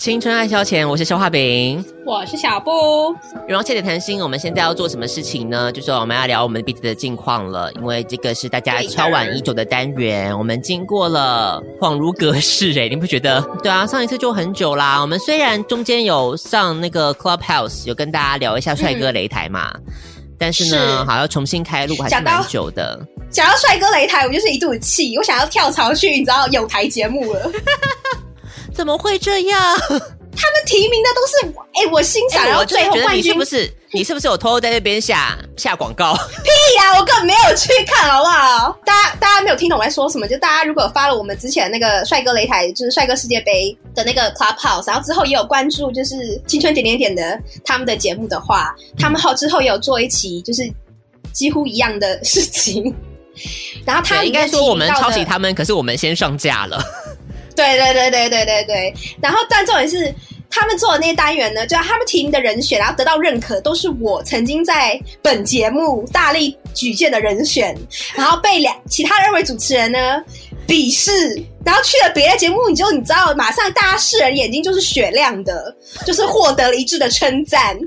[0.00, 2.70] 青春爱消遣，我是消化饼，我是小布。
[3.46, 5.70] 然后切的谈心，我们现在要做什么事情呢？
[5.70, 10.36] 就是我们要聊我们彼此的近况了，因为这个是大家敲碗已久的单元。
[10.38, 13.46] 我们经过了恍如隔世，诶，你不觉得？
[13.62, 14.98] 对啊，上一次就很久啦。
[15.02, 19.92] 我们虽然中间有上那个 Clubhouse，有跟大家聊一下帅哥擂台嘛，嗯、
[20.38, 22.98] 但是呢，是好像重新开录还是蛮久的。
[23.30, 27.52] 讲到帅哥擂台，我就是一肚子气，我想要跳槽去你知道有台节目了。
[28.80, 29.60] 怎么会这样？
[30.32, 32.42] 他们提名的都是我，哎、欸，我欣赏。
[32.46, 33.70] 然后最后冠军你是不是？
[33.92, 36.14] 你是不是有偷偷在那边下下广告？
[36.42, 36.48] 屁
[36.78, 36.98] 呀、啊！
[36.98, 38.74] 我根本没有去看，好不好？
[38.86, 40.26] 大家大家没有听懂我在说什么？
[40.26, 50.62] 就大家如果发了我们之前那个帅哥擂台，就是帅哥世界杯的那个 Clubhouse，然后之后也有关注，就是青春点点点的他们的节目的话，他们后之后也有做一期，就是
[51.34, 52.94] 几乎一样的事情。
[53.84, 56.82] 然后他应该说我们抄袭他们，可是我们先上架了。
[57.54, 60.14] 对对对对对对对，然后但重点是
[60.50, 67.76] 他们做的那些单元呢，就是他们提名的人选，然后得到认可，都是我曾经在本节目大力举荐的人选，
[68.14, 70.22] 然后被两其他人为主持人呢
[70.66, 75.74] 鄙视，然后去了别的节目，你就你知道，马上大家世人眼睛就是雪亮的，
[76.06, 77.78] 就是获得了一致的称赞。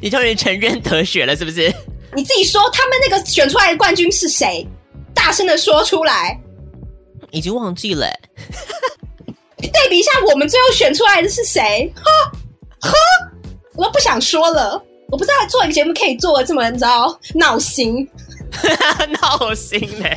[0.00, 1.72] 你终于承认得雪了，是不是？
[2.14, 4.66] 你自己说，他们那个选出来的冠军是谁？
[5.14, 6.38] 大声的说出来。
[7.36, 8.08] 已经忘记了。
[9.60, 11.92] 对比一下，我们最后选出来的是谁？
[11.94, 12.94] 呵，呵，
[13.74, 14.82] 我都不想说了。
[15.08, 18.08] 我不知道做一个节目可以做的这么，你知道，闹心，
[19.20, 20.08] 闹心呢。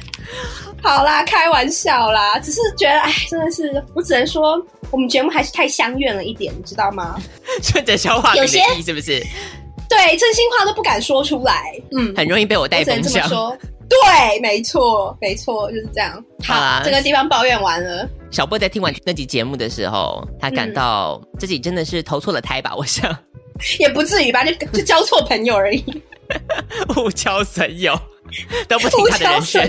[0.81, 4.59] 好啦，开玩笑啦，只是觉得，哎，真的是，我只能说，
[4.91, 7.21] 我们节目还是太乡愿了一点，你知道吗？
[7.61, 9.19] 顺着消化有些是不是？
[9.89, 13.29] 对，真心话都不敢说出来，嗯，很容易被我带风向。
[13.89, 16.23] 对，没错，没错，就是这样。
[16.43, 18.07] 好，这个地方抱怨完了。
[18.29, 22.75] 小波在听完那集节目的时候，他感到自己真的是投错了胎吧？
[22.75, 23.13] 我想，
[23.79, 25.83] 也不至于吧，就就交错朋友而已。
[26.95, 27.99] 误交损友，
[28.67, 29.67] 都不听他的人选。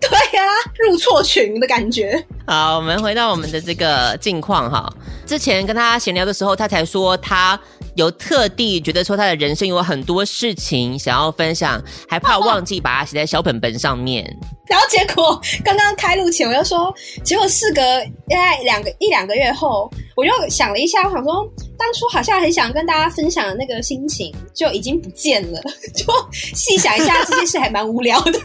[0.00, 2.20] 对呀、啊，入错群的感觉。
[2.44, 4.92] 好，我们回到我们的这个近况哈。
[5.24, 7.58] 之前跟他闲聊的时候，他才说他。
[7.94, 14.24] 有特地觉得说他的人生有很多事情想要分享，还怕忘记把它写在小本本上面。
[14.68, 17.80] 然后结果刚刚开录前我又说，结果事隔
[18.28, 21.44] 大概两个一两个月后，我又想了一下，我想说
[21.76, 25.60] 当初好像很想跟大家分享的那个心情就已经不见了。
[25.96, 28.40] 就细想一下，这件事还蛮无聊的。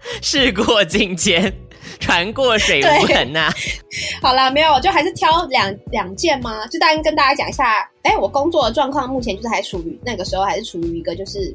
[0.22, 1.52] 事过境迁。
[2.00, 3.50] 船过水无痕呐。
[4.22, 6.64] 好了，没有，就还是挑两两件吗。
[6.68, 11.52] 就当然跟大家讲一下，哎、欸，我工作的状况目前就是还处于那个时候，还是处于一个就是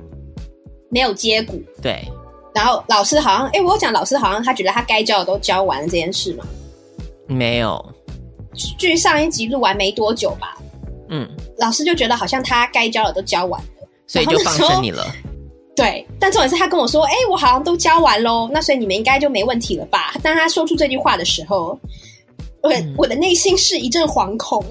[0.89, 1.61] 没有接骨。
[1.81, 2.03] 对。
[2.53, 6.45] 然后老师好像，哎、欸，我讲老师好像他觉得他该教的都教完了这件事嘛。
[7.27, 7.93] 没有。
[8.77, 10.57] 距上一集录完没多久吧。
[11.09, 11.29] 嗯。
[11.57, 15.05] 老师就觉得好像他该教的都教完了，所以就放生你了。
[15.75, 21.77] 对，但重点是他跟我说：“哎、欸，我好像都教完喽，那所以你们应该就没问题了吧？”当他说出这句话的时候，
[22.61, 24.63] 我、嗯、我的内心是一阵惶恐，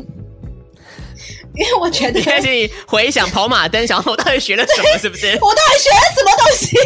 [1.55, 4.99] 因为我觉得，你开始回想跑马灯，想我到底学了什么？
[4.99, 5.27] 是不是？
[5.43, 6.77] 我到底学了什么东西？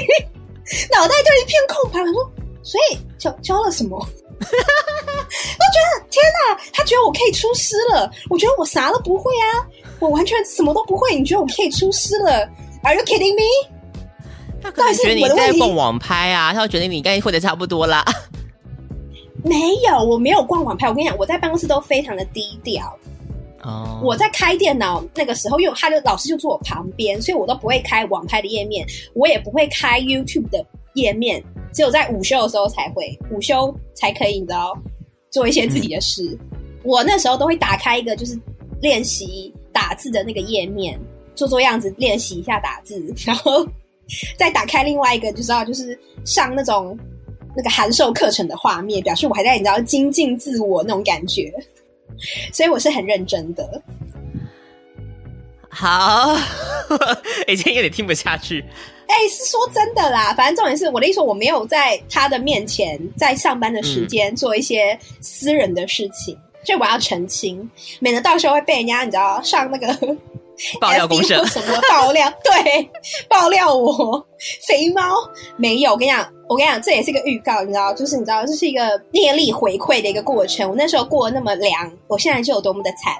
[0.90, 2.00] 脑袋就一片空白。
[2.00, 2.32] 我说
[2.64, 3.96] ：“所以教教了什么？”
[4.40, 8.10] 我觉得天哪，他觉得我可以出师了。
[8.30, 9.66] 我觉得我啥都不会啊，
[10.00, 11.14] 我完全什么都不会。
[11.14, 12.48] 你觉得我可以出师了
[12.82, 13.75] ？Are you kidding me？
[14.74, 18.04] 他可能觉得你在逛网拍啊，他会觉得你应该混的差不多啦。
[19.44, 19.54] 没
[19.88, 20.88] 有，我没有逛网拍。
[20.88, 22.92] 我跟你讲，我在办公室都非常的低调。
[23.62, 28.84] 哦，我在开电脑那个时候，因为他的老师就坐我旁边，所以我都不会开网拍的页面，
[29.14, 34.76] 我也不会开 YouTube 的页面，只有在午休的时候才会，午休才可以，你知道，
[35.30, 36.22] 做一些自己的事。
[36.24, 38.36] 嗯、我那时候都会打开一个就是
[38.80, 40.98] 练习打字的那个页面，
[41.34, 43.64] 做做样子，练习一下打字，然后。
[44.38, 46.96] 再打开另外一个，就知道就是上那种
[47.56, 51.52] 那个函授课程的画面，表示我还在你知道精进自我那种感觉，
[52.52, 53.82] 所以我是很认真的。
[55.68, 56.34] 好，
[57.48, 58.64] 已经有点听不下去。
[59.08, 67.68] 哎、欸，是说真的啦，反正重点是我的意思说，我没有在他的面前在上班的时间做一些私人的事情，所以我要澄清，
[68.00, 70.16] 免得到时候会被人家你知道上那个。
[70.80, 72.32] 爆料公社什么爆料？
[72.42, 72.90] 对，
[73.28, 74.26] 爆料我
[74.66, 75.02] 肥猫
[75.56, 75.92] 没有。
[75.92, 80.68] 我跟你讲，我跟你讲，这也是一个预告，你知道，就是你知道，这是一个念力回馈的一个过程。
[80.68, 83.14] 我那时候过得那么凉，我现在就有多么的惨。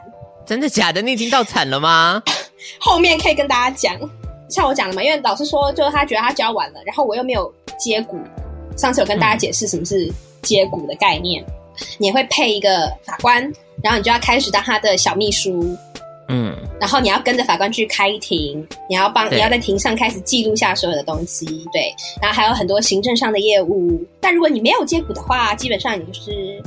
[0.46, 1.02] 真的假的？
[1.02, 2.22] 你已经到惨了吗？
[2.80, 3.98] 后面可以跟大家讲，
[4.48, 8.18] 像我讲的嘛，因为老师说，就是他觉得他教完了，然后我又没有接骨。
[8.76, 10.10] 上次有跟大家解释什么是
[10.42, 13.42] 接骨的概念，嗯、你会配一个法官，
[13.82, 15.76] 然后你就要开始当他的小秘书。
[16.28, 24.04] 嗯，然后你要跟着法官去开庭，你要帮你要在庭上开始记录下所有的东西，对，然后还有很多行政上的业务。
[24.20, 26.62] 但如果你没有接骨的话，基本上你就是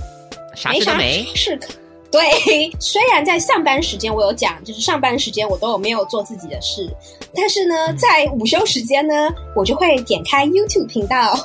[0.56, 1.26] 啥没啥事都没。
[1.36, 1.74] 事可。
[2.12, 6.90] 对，虽然在上班时间我有讲，就是上班时间我都有没有做自己的事，
[7.36, 11.38] 但是呢，在午休时间呢，我就会点开 YouTube 频道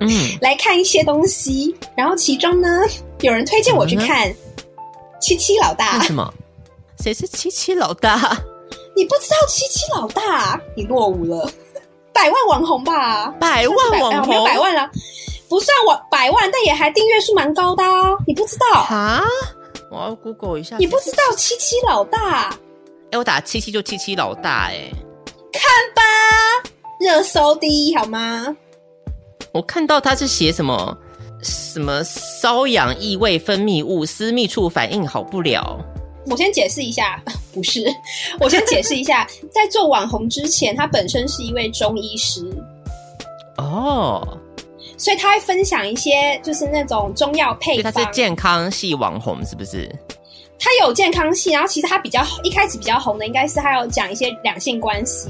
[0.00, 0.10] 嗯，
[0.42, 1.74] 来看一些东西。
[1.96, 2.68] 然后其中呢，
[3.20, 4.28] 有人推荐我去看
[5.18, 6.30] 《七七老大》为什么？
[7.00, 8.16] 谁是七七老大？
[8.94, 11.50] 你不知道七七老大，你落伍了，
[12.12, 13.28] 百万网红吧？
[13.40, 14.90] 百万网红哎没有百万了，
[15.48, 18.16] 不算网百万，但也还订阅数蛮高的哦。
[18.26, 18.80] 你不知道？
[18.80, 19.24] 啊？
[19.90, 20.76] 我要 Google 一下。
[20.76, 22.54] 你不知道七七老大？
[23.12, 24.90] 哎，我打七七就七七老大，哎，
[25.52, 25.62] 看
[25.94, 26.02] 吧，
[27.00, 28.54] 热搜第一好吗？
[29.52, 30.96] 我看到他是写什么
[31.42, 35.78] 什么瘙痒异味分泌物，私密处反应好不了。
[36.26, 37.22] 我先解释一下，
[37.52, 37.86] 不是，
[38.40, 42.44] 我先解释一下， 在做网红之前，他本身是一位中医师。
[43.56, 44.38] 哦，
[44.96, 49.90] 所以他会分享一些就是那种中药配方，他是健康系网红是不是？
[50.58, 55.28] 他有健康系，然后其实他比较一开始比较红的，应该是他有讲一些两性关系，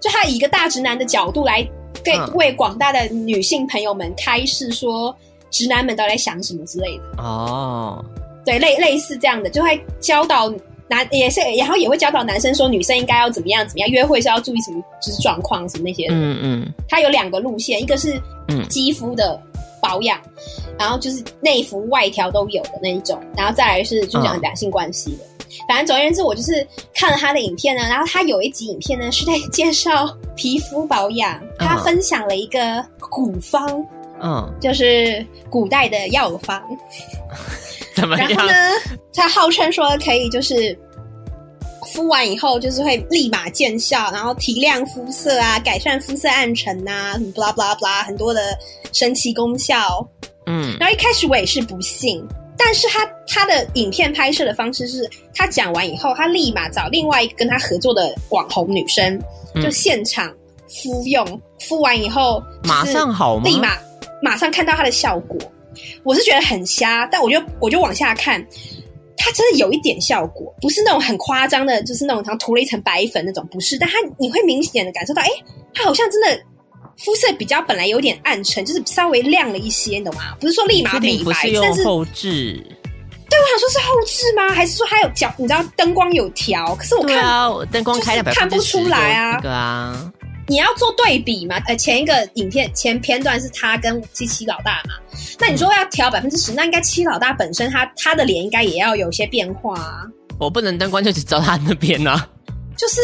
[0.00, 1.62] 就他以一个大直男的角度来
[2.04, 5.14] 给、嗯、为广大的女性朋友们开示说，
[5.50, 7.22] 直男们到底在想什么之类的。
[7.22, 8.04] 哦，
[8.44, 10.52] 对，类类似这样的，就会教导
[10.88, 16.14] 男也是，然后也会教导男生说，女生应该要怎么样怎么样，约会是要注意什么就是状况什么那些的。
[16.14, 18.18] 嗯嗯，他有两个路线，一个是
[18.48, 19.38] 嗯肌肤的
[19.82, 20.18] 保养，
[20.78, 25.24] 然后就是内服外调都有的那一种，然后再来是就讲两性关系的。
[25.24, 33.86] 嗯、反正总而言之，我就是看了他的影片呢，然后他有一集影片呢是在介绍皮肤保养，他分享了一个古方，
[34.22, 36.62] 嗯，就是古代的药方。
[37.98, 38.28] 怎么样？
[38.28, 38.54] 然后呢，
[39.12, 40.78] 他号称说可以就是
[41.92, 48.56] 敷完以后就是会立马见效，然后提亮肤色啊，改善肤色暗沉啊，什么 blah blah blah，很多的
[48.92, 50.06] 神奇功效。
[50.46, 52.24] 嗯，然后一开始我也是不信，
[52.56, 59.20] 但是他他的影片拍摄的方式是，他讲完以后，他立马找另外一个跟他合作的网红女生，
[59.62, 60.32] 就现场
[60.82, 63.44] 敷用，嗯、敷完以后马上好吗？
[63.44, 63.76] 立马
[64.22, 65.38] 马上看到他的效果。
[66.04, 68.44] 我是觉得很瞎，但我就我就往下看，
[69.16, 73.76] 它真的有一点效果，不是那种很夸张的，就是那种像涂了一层白粉那种，不是。
[73.78, 75.44] 但它你会明显的感受到，哎、欸，
[75.74, 76.40] 它好像真的
[76.96, 80.34] 肤色比较本来有点暗沉，就是稍微亮了一些，你懂吗？
[80.40, 82.64] 不是说立马美白，但是后置。
[83.30, 84.54] 对，我想说是后置吗？
[84.54, 85.32] 还是说它有角？
[85.36, 86.74] 你知道灯光有调？
[86.76, 89.38] 可是我看啊，灯光开了看不出来啊。
[89.40, 90.10] 对啊。
[90.48, 91.56] 你要做对比嘛？
[91.66, 94.94] 呃，前一个影片前片段是他跟七七老大嘛？
[95.38, 100.02] 那你说要调百分之十，那应该七老大本身他他的脸应该也要有些变化啊。
[100.40, 102.26] 我不能灯光就只照他那边啊。
[102.76, 103.00] 就是，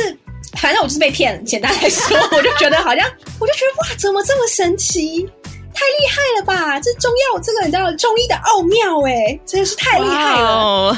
[0.57, 1.43] 反正我就是被骗了。
[1.43, 3.07] 简单来说， 我就觉得好像，
[3.39, 5.29] 我就觉得哇，怎么这么神奇？
[5.77, 6.79] 太厉害了吧！
[6.79, 10.87] 这中药这个你知道中医的奥妙诶，真的是太厉害了。
[10.87, 10.97] Wow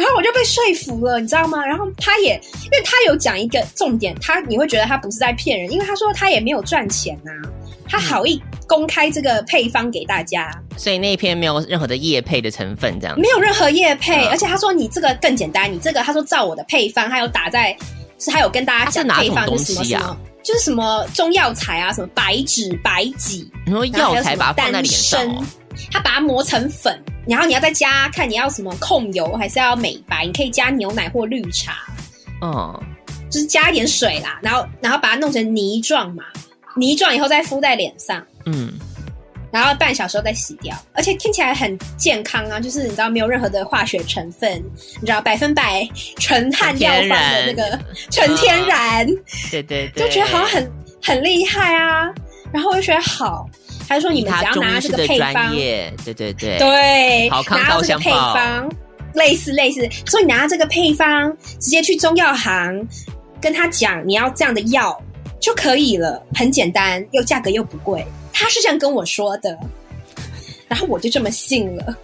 [0.00, 1.64] 然后我就被说服了，你知道吗？
[1.64, 7.52] 然后他也，因为他有讲一个重点，他你会觉得他不是在骗人，因为他说他也没有赚钱呐、啊，
[7.86, 17.76] 他好意公开这个配方给大家，所以那一篇没有任何的叶配的成分，这样没有任何叶配，而且他说你这个更简单，你这个他说照我的配方，他有打在，
[18.18, 25.44] 是他有跟大家讲配方是什么什么，就是什么中药材啊，什么白芷、白芨，然后药材把它放在脸上、哦。
[25.90, 31.74] 他把它磨成粉，然后你要再加，看你要什么控油还是要美白，你可以加牛奶或绿茶，
[32.42, 32.80] 嗯，
[33.30, 36.24] 就是加一点水啦，然后然后把它弄成泥状嘛，
[36.76, 38.72] 泥状以后再敷在脸上，嗯，
[39.52, 44.62] 然后半小时后再洗掉，而且听起来很健康啊，就是你知道没有任何的化学成分，
[45.00, 47.78] 你知道百分百纯汉药房的那个
[48.10, 49.18] 纯天然，嗯、
[49.50, 50.72] 对对对，就觉得好像很
[51.02, 52.12] 很厉害啊，
[52.52, 53.48] 然后我就觉得好。
[53.90, 58.70] 他就说：“你们只要拿这个配方，对对对，对，好康拿这个配方，
[59.14, 62.86] 类似类似，所以你拿这个配方，直接去中药行
[63.40, 64.96] 跟他讲你要这样的药
[65.40, 68.06] 就可以了，很简单，又价格又不贵。
[68.32, 69.58] 他是这样跟我说的，
[70.68, 71.96] 然后我就这么信了。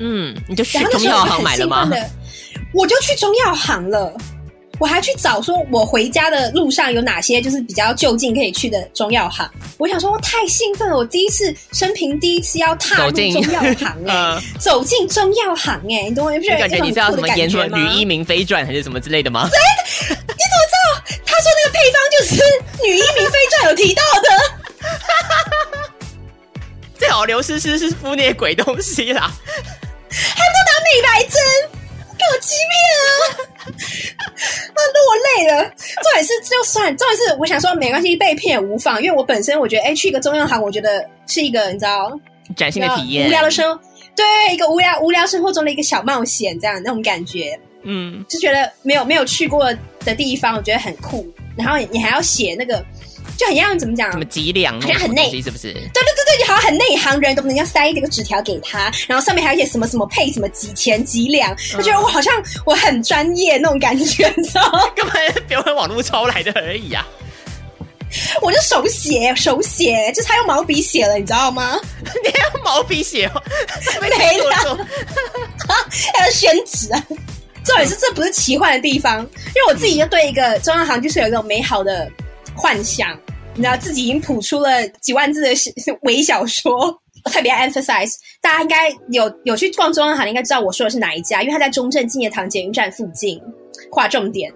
[0.00, 1.88] 嗯，你就去中药行买了吗？
[2.74, 4.12] 我就去中药行了。”
[4.78, 9.48] 我还去找说，我回家的路上有哪些就是比较就近可以去的中药行。
[9.76, 16.32] 我想说，我太兴奋了，我第一次生平第一次要踏入中药行哎、 欸，走进、呃、中药行哎、欸，你懂我？
[16.32, 19.48] 你不觉得感觉你知道什么演什么《吕一鸣飞传》还是什么之类的吗？
[19.50, 19.56] 谁？
[20.08, 21.18] 你怎么知道？
[21.24, 22.34] 他说那个配方就是
[22.86, 24.28] 《女医明妃传》有提到的。
[26.98, 29.30] 最好刘诗诗是敷那些鬼东西啦，
[30.10, 31.40] 还不打美白针，
[32.28, 33.10] 给我欺骗啊！
[34.74, 35.64] 啊，落泪了。
[35.64, 42.12] 重点是就算，重点是我想说没关系，被骗也无妨，因为我本身我觉得，哎，去一个中药行，我觉得是一个你知道，
[42.56, 43.80] 崭新的体验，无聊的生活，
[44.14, 49.72] 对，一个无聊无聊生活中的一个小冒险，这样那种感觉，嗯，就觉得没有没有去过
[50.04, 51.26] 的地方，我觉得很酷。
[51.56, 52.84] 然后你还要写那个。
[53.38, 54.10] 就很像怎么讲？
[54.10, 54.78] 什么几两？
[54.80, 55.72] 好像很内，是不是？
[55.72, 62.34] 对对对对，就好像很内行人，都不能要塞这个纸条给他，然后上面还有一些什么什么配什么几钱几两，我、嗯、觉得我好像
[62.66, 64.80] 我很专业那种感觉，你知道吗？
[64.96, 67.06] 根本别人网络抄来的而已啊！
[68.42, 71.78] 我就手写手写，就是他用毛笔写了，你知道吗？
[72.24, 73.30] 你还用毛笔写？
[74.00, 74.78] 没了，
[76.14, 77.02] 还要宣纸啊！
[77.64, 82.10] 重点是这不是奇幻的地方，因为我自己就对一个中央行就是有一种美好的
[82.58, 83.18] 幻想。
[83.54, 85.48] 你知道自己已经谱出了几万字的
[86.02, 86.76] 微小说，
[87.24, 93.40] 我 特别 emphasize，大家应该有有去逛中央行，应该知道我说的是哪一家，因为他在中正纪念堂捷运站附近。
[93.90, 94.52] 划重点，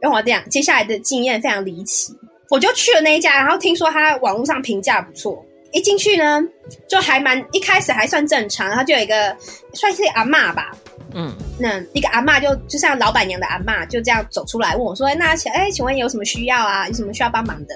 [0.00, 2.12] 让我讲，接下来的经验非常离奇，
[2.50, 6.42] 我就去了那一家，然后听说他网络上评价不错，一进去呢
[6.86, 9.34] 就还蛮一开始还算正常，然后就有一个
[9.74, 10.72] 算是阿嬷吧。
[11.14, 16.86] 嗯，那一个阿妈就就像老板娘的阿妈，就这样走出来问我说：“那请哎，请问有什么需要啊？
[16.88, 17.74] 有什么需要帮忙的？”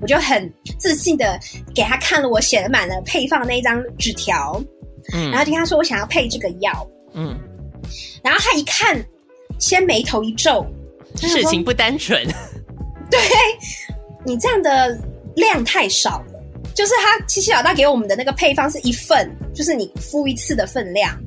[0.00, 1.38] 我就很自信的
[1.74, 4.62] 给他看了我写的满了配方那一张纸条，
[5.14, 7.36] 嗯，然后就跟他说我想要配这个药，嗯，
[8.22, 9.02] 然后他一看，
[9.58, 10.64] 先眉头一皱，
[11.16, 12.22] 事情不单纯，
[13.10, 13.18] 对，
[14.24, 14.96] 你这样的
[15.34, 16.40] 量太少了，
[16.74, 21.18] 就是他七七老大给我们的那个配方是一份，就是你敷一次的分量。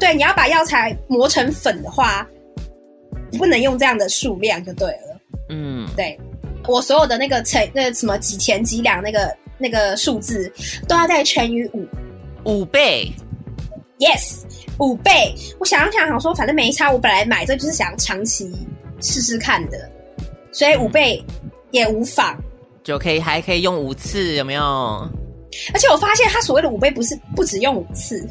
[0.00, 2.26] 对，你要把药材磨成粉的话，
[3.38, 5.20] 不能用这样的数量就对了。
[5.50, 6.18] 嗯，对，
[6.66, 10.50] 我所有的那个乘那个什么几钱几两那个那个数字
[10.88, 11.86] 都要再乘以五，
[12.44, 13.12] 五倍。
[13.98, 14.40] Yes，
[14.78, 15.34] 五倍。
[15.58, 16.90] 我想想想说，反正没差。
[16.90, 18.50] 我本来买这就是想长期
[19.02, 19.90] 试试看的，
[20.50, 21.22] 所以五倍
[21.70, 22.34] 也无妨，
[22.82, 24.62] 就可以还可以用五次，有没有？
[25.74, 28.26] 而且我发现他所谓的五倍不是不止用五次。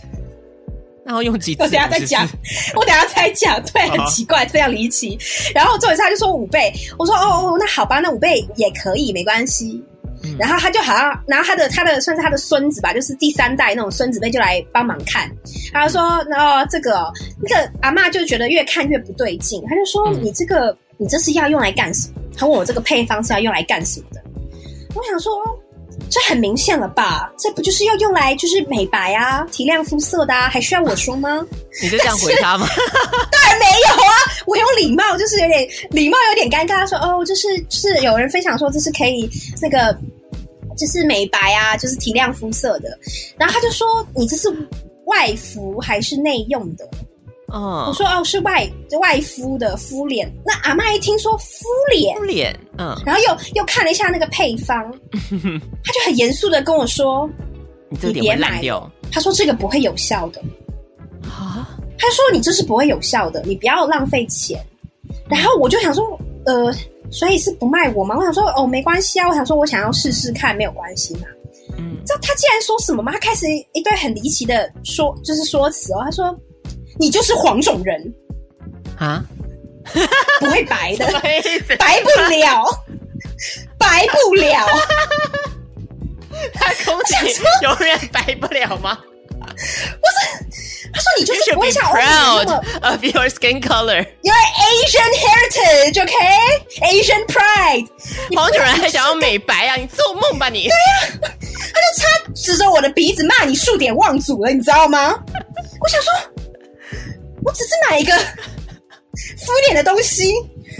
[1.10, 1.63] 然后用几次？
[1.63, 2.30] 我等下再讲，
[2.78, 3.60] 我等下再讲。
[3.74, 5.18] 对，很奇怪，这样离奇。
[5.56, 9.84] 然后重点是他就说五倍，我说哦哦，那好吧，那五倍也可以，没关系。
[10.22, 15.28] 嗯、然后他就好像，然后他的他的算是他的孙子吧，就是第三代那种孙子辈就来帮忙看。
[15.74, 16.04] 他就说，
[16.38, 17.12] 哦，这个
[17.42, 22.22] 那个阿嬷就觉得越看越不对劲，他就说、嗯、你这个你这是要用来干什么？
[22.38, 24.22] 他问我这个配方是要用来干什么的？
[24.94, 25.32] 我想说。
[26.10, 27.32] 这很明显了吧？
[27.38, 30.50] 这不就是要用来就是美白啊、提亮肤色的啊？
[30.50, 31.46] 还需要我说吗？
[31.82, 32.68] 你就这样回答吗？
[33.32, 34.13] 当然没有啊！
[34.48, 36.88] 我有礼貌，就是有点礼貌，有点尴尬。
[36.88, 39.30] 说哦，就是就是有人分享说这是可以
[39.62, 39.96] 那个
[40.78, 42.89] 就是美白啊，就是提亮肤色的。
[43.38, 44.50] 然后他就说你这是
[45.06, 46.89] 外敷还是内用的？
[47.51, 50.32] 哦，我说哦，是外外敷的敷脸。
[50.46, 57.29] 那阿嬷一听说敷脸，敷脸，嗯，然后又又看了一下那个配方， 他就很严肃的跟我说
[57.89, 60.41] ：“你别买掉。”他说：“这个不会有效的。”
[61.27, 61.77] 啊？
[61.98, 64.63] 他说：“你这是不会有效的，你不要浪费钱。”
[65.27, 66.74] 然后我就想说：“呃，
[67.12, 71.22] 所以是不卖我吗？”我想说：“哦，没关系啊。”我想说：“我想要试试看，没有关系嘛。”
[71.77, 73.12] 嗯，知道他竟然说什么吗？
[73.12, 76.01] 他开始一堆很离奇的说，就是说辞哦。
[76.06, 76.39] 他说。
[77.00, 78.13] 你就是黄种人
[78.98, 79.24] 啊，
[80.39, 81.06] 不会白的，
[81.77, 82.65] 白不了，
[83.77, 84.68] 白不了。
[86.53, 87.13] 他空气
[87.62, 88.98] 永远白不了吗？
[89.39, 90.46] 不是，
[90.94, 92.50] 他说你就是不会像 proud
[92.82, 94.06] of your skin color.
[94.22, 96.13] Your Asian heritage, OK?
[96.82, 97.88] Asian pride.
[98.36, 99.75] 黄种人还想要美白啊？
[99.75, 100.68] 你做梦吧你！
[100.68, 101.27] 对呀、啊，
[101.74, 105.12] 他就差指着我的鼻子骂你数典忘祖了，你知道吗？
[105.82, 106.12] 我想说。
[107.43, 110.34] 我只是买一个敷脸的东西，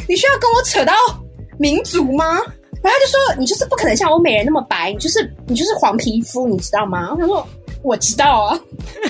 [0.08, 0.94] 你需要跟我扯到
[1.58, 2.40] 民族吗？
[2.82, 7.16] 然后他就说，你就是不可能像欧美人那么白，你就是你就是黄皮肤，你知道吗？
[7.20, 7.46] 他说
[7.84, 8.60] 我知道啊，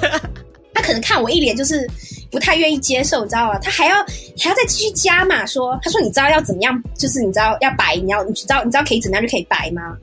[0.73, 1.87] 他可能看我一脸就是
[2.31, 3.59] 不太愿意接受，你知道吗？
[3.59, 3.97] 他还要
[4.39, 9.95] 还要再继续加码说，他说你知道要怎么样，就是你知道要白，你要你知道你知道可以怎么样就可以白吗？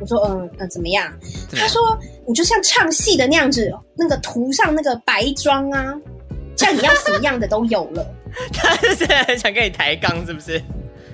[0.00, 1.10] 我说嗯嗯怎么样？
[1.56, 5.94] 他说你就像唱戏的那样子，那个涂上那个白妆啊。
[6.56, 8.06] 像你要什么样的都有了，
[8.52, 10.56] 他就是很想跟你抬杠，是不是？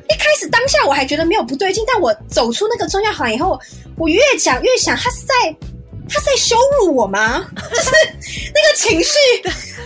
[0.08, 3.58] 一开始当下我还觉得没有不对劲，但我走出那个中药行以后，
[3.96, 5.34] 我越讲越想，他是在
[6.08, 7.38] 他是在羞辱我吗？
[7.70, 7.90] 就是
[8.52, 9.14] 那个情绪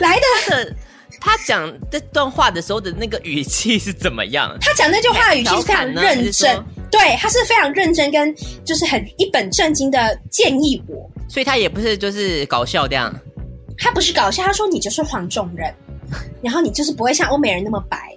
[0.01, 0.75] 来的。
[1.21, 4.55] 他讲这段话的时候的那个语气是怎么样？
[4.61, 8.35] 他讲那句话的语气是非常认真，对，他是非常认真，跟
[8.65, 13.15] 就是很一本正经的建议我，所以他也不是就是搞笑这样。
[13.79, 15.75] 他不是搞笑，他说你就是黄种人，
[16.43, 18.17] 然后你就是不会像欧美人那么白。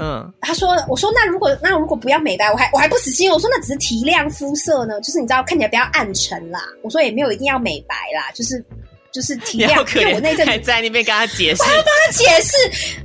[0.00, 3.28] 嗯，他说，我说那如果那如果不要美白，我还我还不死心。
[3.30, 6.60] 我说那只是提亮肤色呢，就是你知道看起来比较暗沉啦。
[6.82, 8.64] 我说也没有一定要美白啦，就是
[9.12, 9.84] 就是提亮。
[9.94, 12.52] 因为我那阵还在那边跟他解释，我要帮他解释。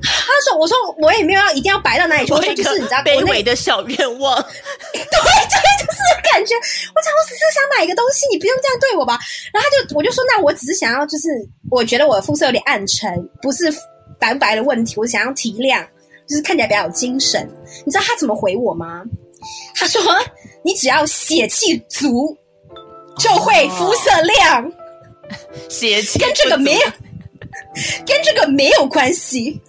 [0.02, 4.36] 他说，我说我也没有要一定要白到哪里去，我说就是你知道卑微的小愿望。
[4.94, 6.00] 对对，就是
[6.32, 9.20] 感觉我想我只是想买一个东西，你不用这样对我吧？
[9.54, 11.28] 然后他就我就说，那我只是想要就是
[11.70, 13.72] 我觉得我的肤色有点暗沉，不是
[14.20, 15.86] 白不白的问题，我想要提亮。
[16.26, 17.48] 就是看起来比较有精神，
[17.86, 19.04] 你知道他怎么回我吗？
[19.76, 20.02] 他说
[20.64, 22.34] ：“你只要血气足，
[23.20, 24.66] 就会肤色亮。
[24.66, 24.72] 哦、
[25.70, 26.86] 血气跟这个没有，
[28.06, 29.62] 跟这个没有关系。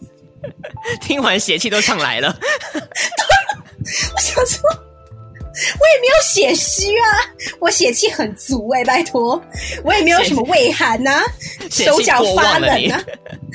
[1.00, 2.36] ”听完血气都上来了。
[2.74, 7.06] 我想说，我也没有血虚啊，
[7.60, 9.42] 我血气很足哎、欸，拜托，
[9.82, 11.24] 我也没有什么畏寒呐、啊，
[11.70, 13.02] 手脚发冷啊。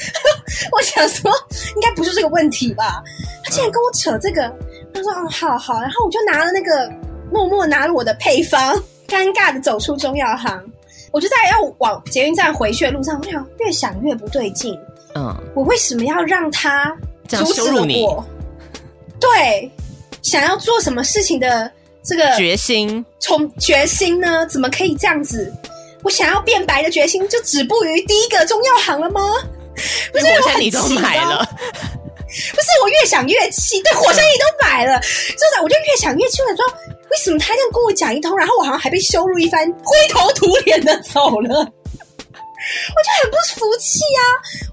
[0.72, 1.32] 我想说，
[1.76, 3.04] 应该不是这个问题吧？
[3.44, 4.52] 他竟然跟我扯这个，
[4.94, 6.92] 他说：“哦，好好。”然后我就拿了那个，
[7.32, 10.64] 默默拿了我的配方，尴尬的走出中药行。
[11.12, 14.78] 我就在要往捷运站回去的路上，我想越想越不对劲。
[15.16, 16.96] 嗯，我为什么要让他
[17.28, 18.26] 阻止了我？
[19.20, 19.72] 对，
[20.22, 21.72] 想要做什么事情的
[22.04, 24.46] 这个决心，从决心呢？
[24.48, 25.52] 怎么可以这样子？
[26.04, 29.22] 我想要变白的决心就止步于第一个中药行了吗？
[30.14, 36.66] 不是我很你都买了，不是我越想越气，对，火山你都买了，就是我就越想越气，我说
[37.12, 44.22] 为什么他这样跟我讲一通，然后我好像还被羞辱一番，灰头土脸的走了， 我就很不服气啊！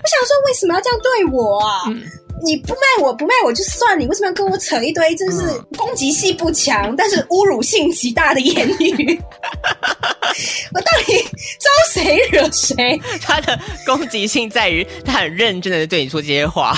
[0.02, 1.83] 我想说为什么要这样对我啊？
[1.88, 2.02] 嗯、
[2.45, 9.21] 你不卖我不卖我就算，你为什么要跟我扯一堆真是攻击性不强，但是侮辱性极大的言语？
[10.75, 11.23] 我到底
[11.59, 13.00] 招谁惹谁？
[13.23, 16.76] 他的攻击性在于他很认真的对你说这些话。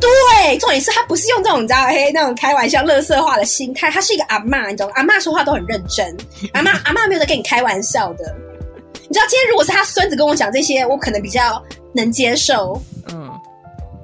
[0.00, 3.90] 对，重点是他不是用这种你知道嘿那种开玩笑、乐色化的心态。
[3.90, 4.92] 他是一个阿嬷，你知道吗？
[4.96, 6.16] 阿嬷说话都很认真。
[6.54, 8.34] 阿嬷阿嬷没有在跟你开玩笑的。
[9.08, 12.80] 你知道今天如果是他孙子跟我讲这些，我可能比较能接受。
[13.12, 13.37] 嗯。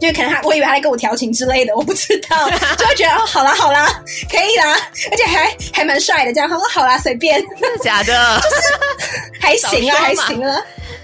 [0.05, 3.87] 因为可能他，我以为他在跟我调情之类的，我不知道， 就会觉得哦，好啦好啦，
[4.31, 4.77] 可以啦，
[5.11, 8.39] 而且还还蛮帅的，这样他说好啦，随便，真的假的？
[8.43, 10.63] 就 是还行啊，还行啊。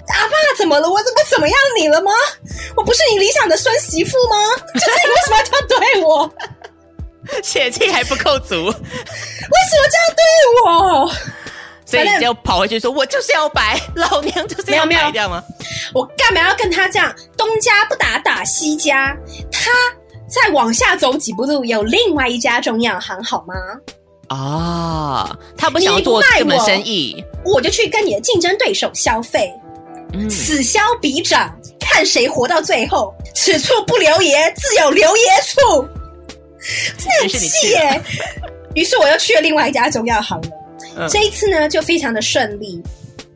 [0.09, 0.87] 阿爸怎么了？
[0.87, 2.11] 我怎么怎么样你了吗？
[2.75, 4.37] 我不是你理想的孙媳妇吗？
[4.75, 6.33] 就是你为什么要这样对我？
[7.41, 8.77] 血气还不够足，为什么
[9.89, 10.21] 这样对
[10.63, 11.11] 我？
[11.91, 15.43] 所以你就跑回去说：“我就是要白，老娘就是要白，这样吗？”
[15.93, 17.13] 我干嘛要跟他这样？
[17.37, 19.15] 东家不打打西家，
[19.51, 19.71] 他
[20.27, 23.53] 再往下走几步路，有另外一家中药行，好吗？
[24.29, 29.51] 啊，他不想要做这门生意，我就去跟你的竞争对手消费。
[30.13, 33.13] 嗯，此消彼长，看谁活到最后。
[33.35, 35.87] 此处不留爷，自有留爷处。
[36.97, 38.01] 真的气耶！
[38.75, 40.49] 于是我又去了另外一家中药行了。
[40.97, 42.81] 嗯、这一次呢，就非常的顺利。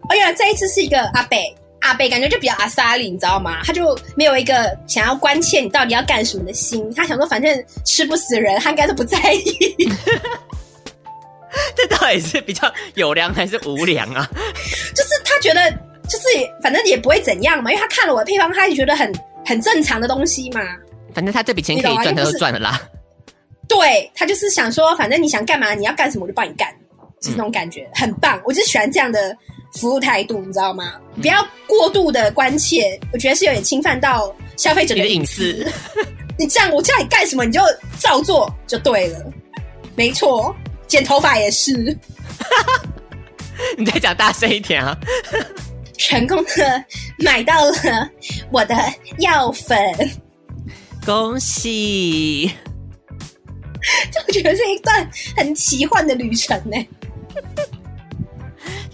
[0.10, 1.38] 哎呀，这一次是一个阿伯，
[1.82, 3.62] 阿伯感觉就比较阿萨里，你知道吗？
[3.64, 6.94] 他就没有一个想要关切你到底要干什么的心。
[6.96, 9.76] 他想说，反正吃不死人，他应该都不在意。
[11.76, 14.30] 这到底是比较有良还是无良啊？
[14.94, 15.72] 就是他觉得，
[16.08, 16.26] 就是
[16.62, 19.12] 反正也不会怎样嘛，因为他看了我的配方，他也觉得很
[19.46, 20.62] 很正常的东西嘛。
[21.14, 22.82] 反正他这笔钱可以赚，他都赚了啦。
[23.68, 26.68] 对，他就是想说，反正你想干嘛，你要干什么，我就帮你干。
[27.26, 29.36] 就是那种感觉、嗯、很棒，我就喜欢这样的
[29.74, 30.94] 服务态度，你知道吗？
[31.16, 35.66] 嗯、不要过度的关切，我觉得是有点侵犯到消费者的隐私。
[36.38, 37.62] 你， 你这样，我叫你干什么，你就
[38.00, 39.26] 照做就对了。
[39.96, 40.56] 没错，
[40.88, 41.98] 剪头发也是。
[43.78, 44.96] 你再讲大声一点啊！
[45.98, 46.86] 成功的
[47.20, 48.10] 买到了
[48.52, 48.76] 我的
[49.20, 49.78] 药粉，
[51.06, 52.52] 恭喜！
[54.12, 56.76] 就我觉得是一段很奇幻的旅程呢。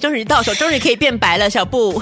[0.02, 2.02] 终于到手，终于可以变白了，小布。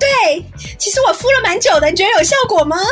[0.00, 0.44] 对，
[0.78, 2.76] 其实我敷了蛮久的，你觉得有效果吗？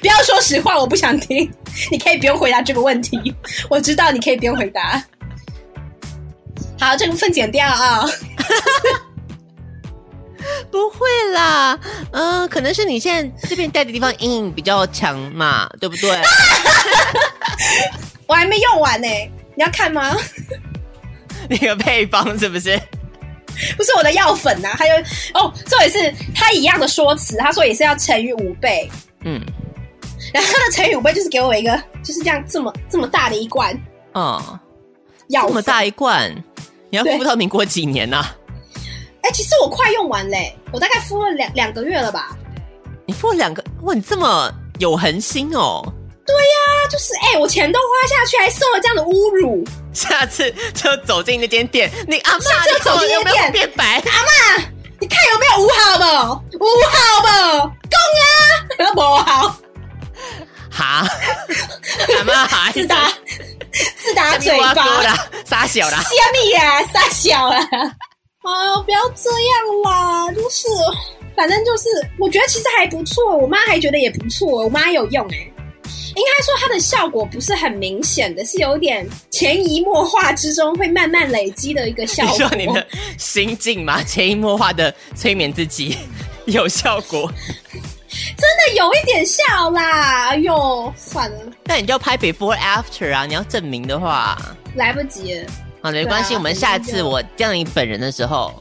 [0.00, 1.52] 不要说实话，我不想听。
[1.90, 3.34] 你可以不用回答这个问题，
[3.68, 5.04] 我知道你可以不用回答。
[6.80, 8.06] 好，这部分剪掉啊。
[10.70, 10.98] 不会
[11.32, 11.78] 啦，
[12.12, 16.10] 嗯、呃，可能是你现在这边戴的地方阴影比较强嘛，对不对？
[18.26, 19.06] 我还没用完呢，
[19.54, 20.16] 你要看吗？
[21.50, 22.80] 那个配方是不是？
[23.76, 24.96] 不是我的药粉呐、啊，还有
[25.34, 29.40] 哦，这也是他一样的说辞，他说也是要乘以五倍，嗯，
[30.32, 33.72] 然后他的乘以五倍就是给我一个就是这样这么这么大的一罐，
[34.14, 34.58] 哦，
[35.28, 36.34] 药这么大一罐，
[36.90, 38.36] 你要敷到民国几年呐、啊？
[39.22, 42.36] 哎、欸，其实我快用完嘞，我大概敷了两两个月了吧。
[43.06, 45.80] 你敷了两个，哇，你这么有恒心哦。
[46.26, 49.64] 对呀、啊，就是哎、欸，我钱都花下去，还受了这样的侮辱。
[49.92, 54.02] 下次就走进那间店，你阿妈，下次就走进那间店变白。
[54.10, 54.64] 阿妈，
[55.00, 56.04] 你看有没有五号的？
[56.58, 57.60] 五号的，
[57.90, 59.56] 公啊， 不好。
[60.70, 61.06] 哈，
[62.18, 63.12] 阿妈哈，自打
[63.98, 64.74] 自打嘴巴，
[65.44, 67.58] 傻小啦，虾米呀，傻小啦。
[68.42, 70.66] 啊，不要这样啦，就是，
[71.36, 71.84] 反正就是，
[72.18, 75.53] 我觉得其实还不错，我妈还觉得也不错，我妈有用哎、欸。
[76.16, 82.32] 应该说它的效果不是很明显的，是有点潜移默化之中会慢慢累积的一个效果。
[82.32, 82.86] 你说你的
[83.18, 85.96] 心境嘛，潜移默化的催眠自己
[86.46, 87.32] 有效果，
[88.08, 90.28] 真的有一点效啦。
[90.28, 94.38] 哎呦，算了，那你就要拍 before after 啊，你要证明的话
[94.74, 95.50] 来不及了。
[95.82, 98.54] 好，没关系，啊、我们下次我见到你本人的时候，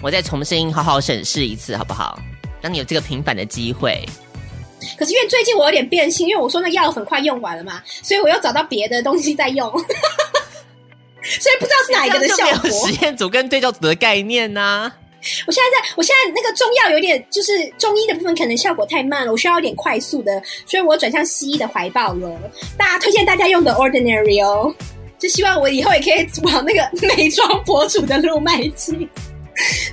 [0.00, 2.18] 我再重新好好审视一次，好不好？
[2.60, 4.06] 让你有这个平反的机会。
[4.98, 9.68] 可是因为最近我有点变心，因为我说那药粉快用完了嘛，所以我又找到别的东西在用，
[11.22, 12.70] 所以不知道是哪一个的效果。
[12.70, 14.96] 实验组跟对照组的概念呢、啊？
[15.46, 22.40] 我现在在我现在那个中药有点，就是中医的部分可能效果太慢了，我需要有点快速的，所以我转向西医的怀抱了。
[22.78, 24.74] 大家推荐大家用的 Ordinary 哦，
[25.18, 29.06] 就希望我以后也可以往那个美妆博主的路迈进，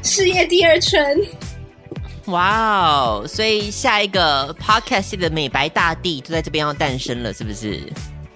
[0.02, 1.21] 事业第二春。
[2.28, 3.26] 哇哦！
[3.28, 7.82] 所以下一个 podcast 的美白大帝就在这边要诞生了，是不是？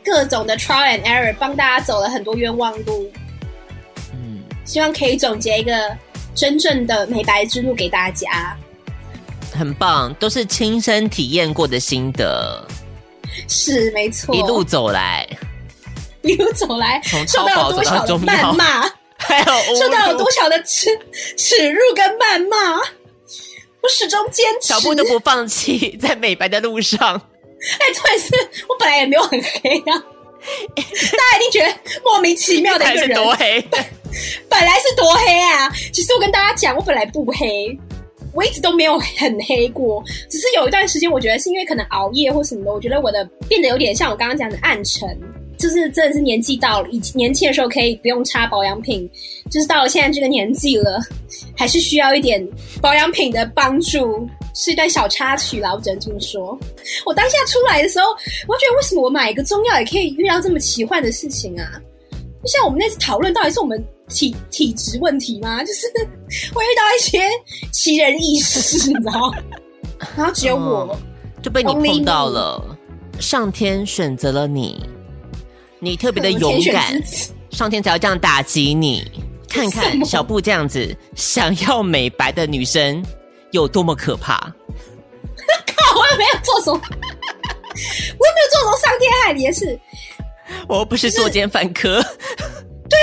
[0.03, 3.11] 各种的 trial and error 帮大家走了很多冤枉路，
[4.13, 5.95] 嗯，希望可以总结一个
[6.33, 8.57] 真正的美白之路给大家。
[9.53, 12.65] 很棒，都是亲身体验过的心得，
[13.49, 14.33] 是没错。
[14.33, 15.27] 一路走来，
[16.21, 20.89] 一路走来，受到了多少的谩骂， 还有受到了多少的耻
[21.37, 22.81] 耻辱跟谩骂。
[23.81, 26.99] 我始终坚持，小布都不放弃在美白的路上。
[27.79, 28.35] 哎，对，是
[28.67, 29.93] 我本来也没有很黑啊，
[30.75, 33.09] 大家一定觉得莫名其妙的一个人。
[33.09, 33.61] 是多黑？
[34.49, 35.71] 本来是多黑啊！
[35.93, 37.77] 其实我跟大家讲，我本来不黑，
[38.33, 40.03] 我一直都没有很黑过。
[40.29, 45.07] 只是有一段时间，我觉得是因为可能熬夜或什么的，我觉得我的变得有点像我刚刚讲的暗沉。
[45.61, 49.07] 就是真的是年纪到了，以年轻的时候可以不用擦保养品，
[49.51, 50.99] 就是到了现在这个年纪了，
[51.55, 52.45] 还是需要一点
[52.81, 56.57] 保养品的帮助，是一段小插曲啦，我只能这么说。
[57.05, 58.07] 我当下出来的时候，
[58.47, 61.79] 我觉得为什么我买一个中药也可以遇到这么奇幻的事情啊？
[62.43, 65.63] 就像我们那次讨论，到底是我们体体质问题吗？
[65.63, 65.87] 就是
[66.51, 67.29] 会遇到一些
[67.71, 69.31] 奇人异事，你知道？
[70.17, 72.77] 然后只有我、嗯、就被你碰到了，
[73.19, 74.83] 上天选择了你。
[75.81, 77.01] 你特别的 勇敢，
[77.49, 79.03] 上天才要这样打击你。
[79.49, 83.03] 看看小布这样子想要美白的女生
[83.51, 84.37] 有多么可怕。
[85.75, 85.99] 靠！
[85.99, 89.77] 我也没有做什么， 我也没有做什么伤天害理的事。
[90.69, 92.01] 我又不是作奸犯科。
[92.89, 92.97] 对，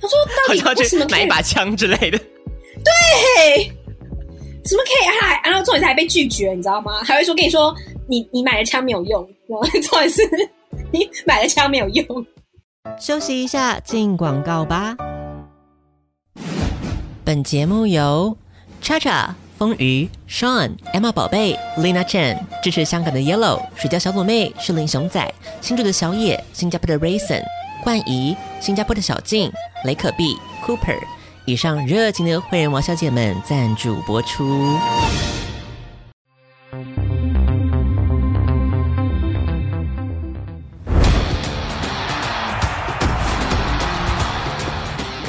[0.00, 2.18] 他说到底为什么买一把枪之类的？
[2.18, 3.64] 对，
[4.66, 5.40] 什么可以还？
[5.44, 7.02] 然后重点是还被拒绝，你知道吗？
[7.04, 7.74] 还会说跟你说，
[8.08, 10.22] 你你买了枪没有用，然后重点是。
[10.92, 12.06] 你 买了枪没有用。
[12.98, 14.96] 休息一下，进广告吧。
[17.24, 18.36] 本节目由
[18.82, 27.42] Chacha、风鱼、Sean、Emma 宝贝、Lina Chen 支持香港的 Yellow、水饺小卤妹、士林熊仔、新竹的小野、新加坡的 Raisin、
[27.84, 29.50] 冠仪、新加坡的小静、
[29.84, 30.98] 雷可碧、Cooper
[31.46, 34.76] 以上热情的会员王小姐们赞助播出。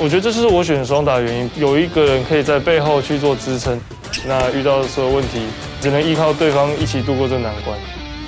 [0.03, 3.79] 我觉得这是我选双打的原因，有一个人可以在背后去做支撑，
[4.27, 5.39] 那遇到的所有问题，
[5.79, 7.79] 只能依靠对方一起度过这难关。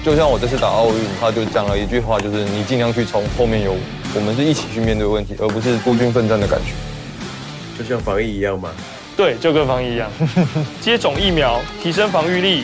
[0.01, 3.77] 就像我这次打奥运，他就讲了一句话，就是你尽量去冲，后面有我，
[4.15, 6.71] 我们是一起去面对问题，而不是孤军奋战的感觉。
[7.77, 8.69] 就像防疫一样吗？
[9.17, 10.09] 对，就跟防疫一样，
[10.79, 12.63] 接种疫苗，提升防御力，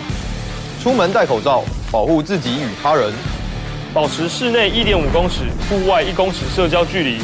[0.82, 3.12] 出门戴口罩，保护自己与他人，
[3.94, 7.20] 保持室内一点五公尺，户外一公尺社交距离。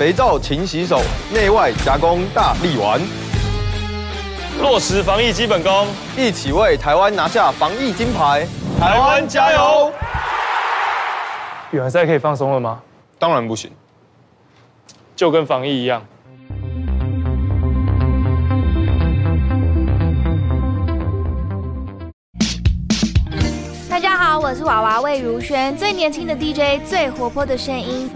[0.00, 0.98] 肥皂勤洗手，
[1.30, 2.98] 内外夹攻大力丸。
[4.58, 5.86] 落实防疫基本功，
[6.16, 8.46] 一起为台湾拿下防疫金牌。
[8.80, 9.92] 台湾加油！
[11.70, 12.80] 比完赛可以放松了吗？
[13.18, 13.70] 当然不行，
[15.14, 16.02] 就跟防疫一样。
[23.90, 28.10] 大家好，我是娃娃魏如萱，最年轻的 DJ，最活泼的声音。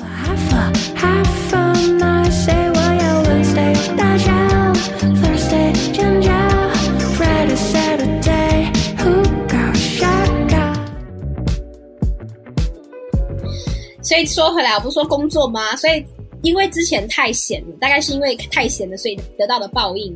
[14.03, 16.05] 所以说回来我不是说工作吗所以
[16.43, 20.15] 因为之前太闲了大概是因为太闲了所以得到了报应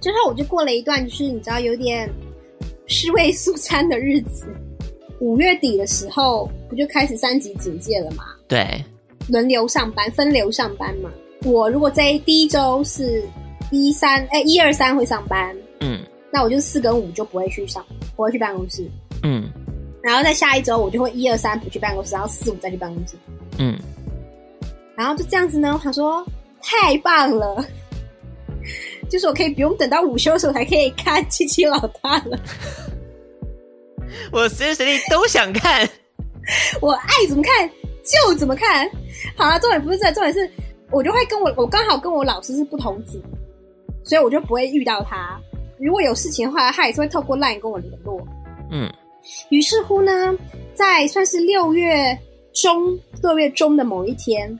[0.00, 2.10] 之后我就过了一段就是你知道有点
[2.86, 4.46] 尸位素餐的日子。
[5.20, 8.84] 五月底的时候不就开始三级警戒了吗对。
[9.28, 11.10] 轮流上班，分流上班嘛。
[11.44, 13.22] 我如果在第一周是
[13.70, 17.84] 一三哎一二三会上班，嗯，那我就四跟五就不会去上，
[18.16, 18.88] 不会去办公室，
[19.22, 19.50] 嗯，
[20.02, 23.16] 然后在下一周我就会一二三不去办公室，然后四五再去办公室，
[23.58, 23.78] 嗯，
[24.96, 25.72] 然后就这样子呢。
[25.74, 26.24] 我想说
[26.62, 27.64] 太棒了，
[29.10, 32.38] 就是我可以不用等到午休的时候才可以看七七老大了。
[34.32, 35.88] 我随时随地都想看，
[36.80, 37.70] 我爱怎么看
[38.06, 38.88] 就怎么看。
[39.36, 40.48] 好了，重点不是这，重点是
[40.90, 43.20] 我就会跟我，我刚好跟我老师是不同组，
[44.04, 45.38] 所以我就不会遇到他。
[45.78, 48.20] 如果有事情的话，他也是会透过 LINE 跟我联络。
[48.70, 48.90] 嗯，
[49.50, 50.34] 于是乎呢，
[50.74, 52.16] 在算是六月
[52.54, 54.58] 中，六月中的某一天，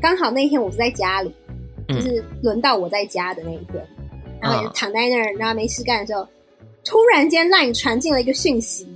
[0.00, 1.32] 刚好那一天我是在家里，
[1.88, 3.82] 就是轮到我在家的那一天，
[4.40, 6.26] 然后就躺在那儿，然后没事干的时候。
[6.84, 8.88] 突然间，LINE 传进了一个讯息，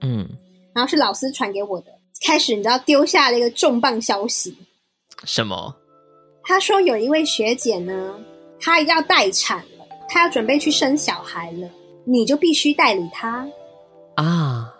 [0.00, 0.26] 嗯，
[0.72, 1.86] 然后是老师传给我的。
[2.24, 4.56] 开始，你知道丢下了一个重磅消息，
[5.24, 5.74] 什么？
[6.42, 8.14] 他说有一位学姐呢，
[8.60, 11.68] 她要待产了，她要准备去生小孩了，
[12.04, 13.46] 你就必须代理她
[14.14, 14.72] 啊。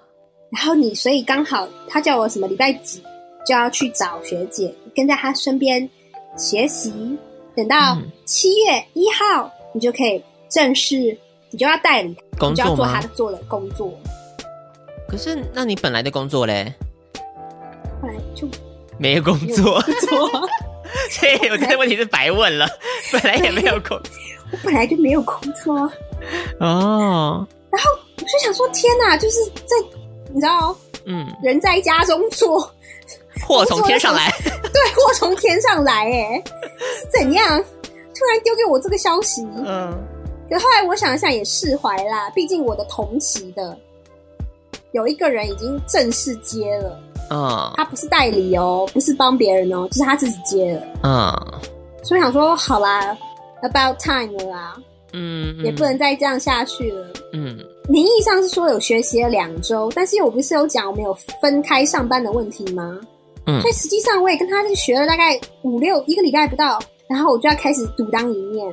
[0.51, 3.03] 然后你，所以刚好他叫我什么礼拜几
[3.44, 5.88] 就要去找学姐，跟在她身边
[6.38, 6.92] 学习，
[7.55, 11.16] 等到七月一号，嗯，你就可以正式。
[11.53, 13.90] 你就要代理他，你就要做他的做的工作。
[15.09, 16.75] 可是，那你本来的工作嘞？
[18.35, 18.49] 就
[18.99, 19.81] 没有工作。
[19.83, 20.29] 做
[21.11, 22.66] 所以我这个问题是白问了。
[23.12, 24.11] 本来也没有工作，
[24.53, 25.75] 我本来就没有工作。
[26.61, 27.47] 哦。
[27.71, 29.77] 然后我就想说，天哪，就是在
[30.33, 32.61] 你知道，嗯，人在家中坐，
[33.47, 34.33] 祸从天上来。
[34.40, 36.42] 对，祸从天上来，哎，
[36.81, 37.62] 是怎样？
[38.19, 39.95] 突然丢给我这个消息，嗯。
[40.49, 43.77] 可后来我想一下也释怀啦，毕竟我的同期的
[44.92, 46.99] 有一个人已经正式接了，
[47.31, 51.33] 嗯，他不是代理哦，不是帮别人哦，就是他自己接的，嗯，
[52.03, 53.17] 所以想说好啦
[53.62, 54.77] ，about time 了啦，
[55.12, 57.59] 嗯，也不能再这样下去了，嗯，
[57.89, 62.99] 名义上是说有学习了两周，但是我不是有讲我们有分开上班的问题吗？
[63.47, 68.67] 嗯，所以实际上我也跟他是学了大概五六一个礼拜不到，然后我就要开始独当一面。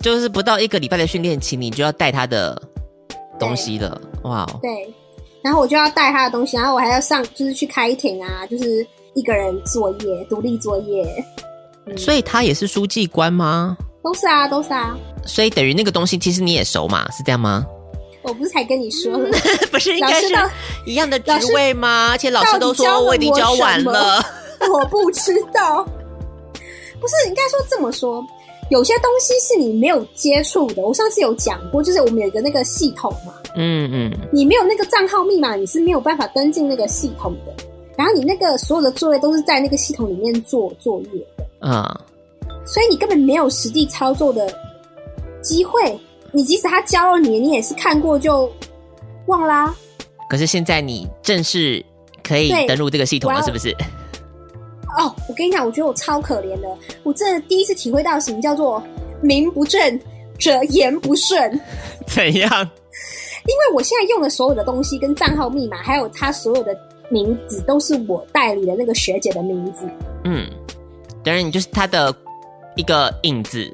[0.00, 2.60] 就是不到一个礼拜的训练期，你就要带他的
[3.38, 4.44] 东西了，哇！
[4.60, 4.92] 对，
[5.44, 11.04] 然后我就要带他的东西，然后我还要上，就是去开庭啊，就是一个人作业，独立作业。
[11.84, 13.76] 嗯、所以他也是书记官吗？
[14.02, 14.96] 都是啊，都是啊。
[15.26, 17.66] 所以等于那个东西，其实你也熟嘛，是这样吗？
[18.22, 19.30] 我不是才跟你说了，
[19.70, 20.34] 不是应该是
[20.86, 22.08] 一样的职位吗？
[22.12, 24.24] 而且老师都说我已经教完了，
[24.72, 25.84] 我不知道。
[26.98, 28.24] 不是应该说这么说。
[28.74, 37.54] 有些东西是你没有接触的，我上次有讲过，就是我们有一个那个系统嘛，嗯嗯，你没有那个账号密码，你是没有办法登进那个系统的。
[37.96, 41.96] 然后你那个所有的作业都是在那个系统里面做作业的，啊、
[42.48, 44.52] 嗯，所以你根本没有实际操作的
[45.40, 45.96] 机会。
[46.32, 48.52] 你即使他教了你，你也是看过就
[49.26, 49.76] 忘啦、啊。
[50.28, 51.80] 可是现在你正式
[52.24, 53.72] 可以登录这个系统了，是不是？
[54.96, 56.68] 哦，我跟你讲，我觉得我超可怜的。
[57.02, 58.82] 我这第一次体会到什么叫做
[59.20, 60.00] “名不正
[60.38, 61.60] 则言不顺
[62.06, 62.50] ”。怎样？
[63.46, 66.74] 因为我现在用的所有的东西，跟账号密码，还有他所有的
[67.10, 69.84] 名字，都是我代理的那个学姐的名字。
[70.24, 70.48] 嗯，
[71.24, 72.14] 当然你就是他的
[72.76, 73.70] 一个影子。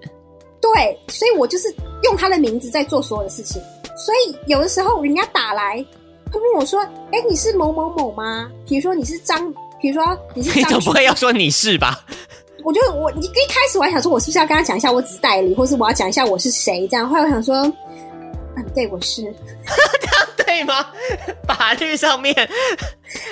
[0.60, 3.60] 对，所以我就是用他的名字在做所有的事情。
[3.96, 5.76] 所以有的时候人家打来，
[6.32, 6.80] 会问我说
[7.12, 9.52] ：“哎，你是某某某吗？”比如说你是张。
[9.80, 12.04] 比如说你是，你总不会要说你是吧？
[12.62, 17.08] 我就我你一开始我还想说，我是不是要跟他讲一下我只是代理，或是我要讲一下我是谁这样。
[17.08, 17.56] 后来我想说，
[18.56, 20.86] 嗯，对，我是，这 样对吗？
[21.48, 22.34] 法律上面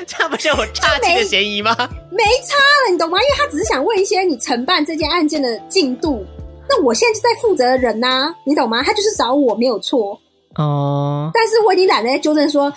[0.07, 1.77] 这样不是有诈欺的嫌疑吗？
[2.11, 3.19] 没，没差了，你懂吗？
[3.21, 6.25] 因为他只是想问一些你承办这件案件的进度。
[6.67, 8.83] 那我现在就在负责的人呐、啊，你懂吗？
[8.83, 10.19] 他就是找我没有错
[10.55, 12.73] 哦，但是我已经懒得纠正说。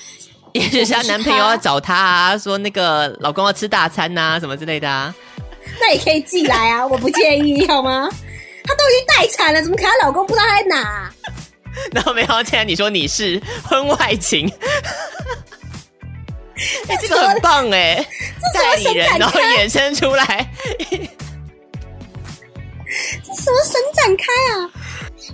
[0.53, 5.13] 也许是她男朋友要找她、啊，说那个老公要吃大餐呐、啊，什么之类的啊。
[5.79, 8.09] 那也可以寄来啊， 我不介意，好吗？
[8.63, 11.13] 她都已经待产了，怎么可能老公不知道她在哪？
[11.93, 14.51] 然后没有，既然你说你是婚外情，
[16.87, 18.05] 哎、欸，这个很棒哎、欸，
[18.53, 20.51] 代理人然后衍生出来，
[20.85, 20.97] 这
[23.41, 24.69] 什么神展开啊？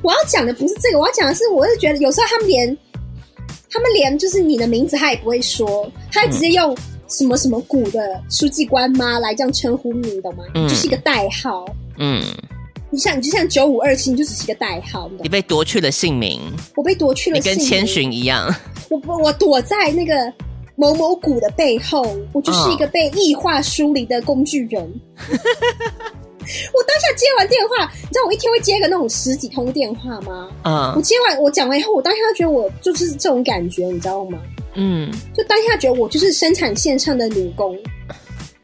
[0.04, 2.78] 我要讲的不是这个，我要讲的是，我是觉得有时候他们连。
[3.70, 6.76] 他们连就是你的名字他也不会说，他直接用
[7.10, 9.20] 什么什么股的书记官吗？
[9.20, 10.44] 来这样称呼你，懂吗？
[10.56, 11.66] 嗯、就是一个代号。
[11.98, 12.24] 嗯，
[12.90, 15.10] 你像你就像九五二七，你就只是一个代号。
[15.10, 16.40] 你，你被夺去了姓名，
[16.76, 18.54] 我被夺去了姓名，你跟千寻一样。
[18.90, 20.14] 我我躲在那个
[20.76, 24.84] 某某股的背后，我就是一个被异化疏离的工具人。
[24.84, 25.38] 哦
[26.74, 30.50] 我当下接完电话，你知道我一天会接个那种十几通电话吗？
[30.64, 34.40] 嗯，我接完我讲完以后，我当下觉得我就是这种感觉，你知道吗？
[34.76, 37.78] 嗯，就当下觉得我就是生产线上的女工，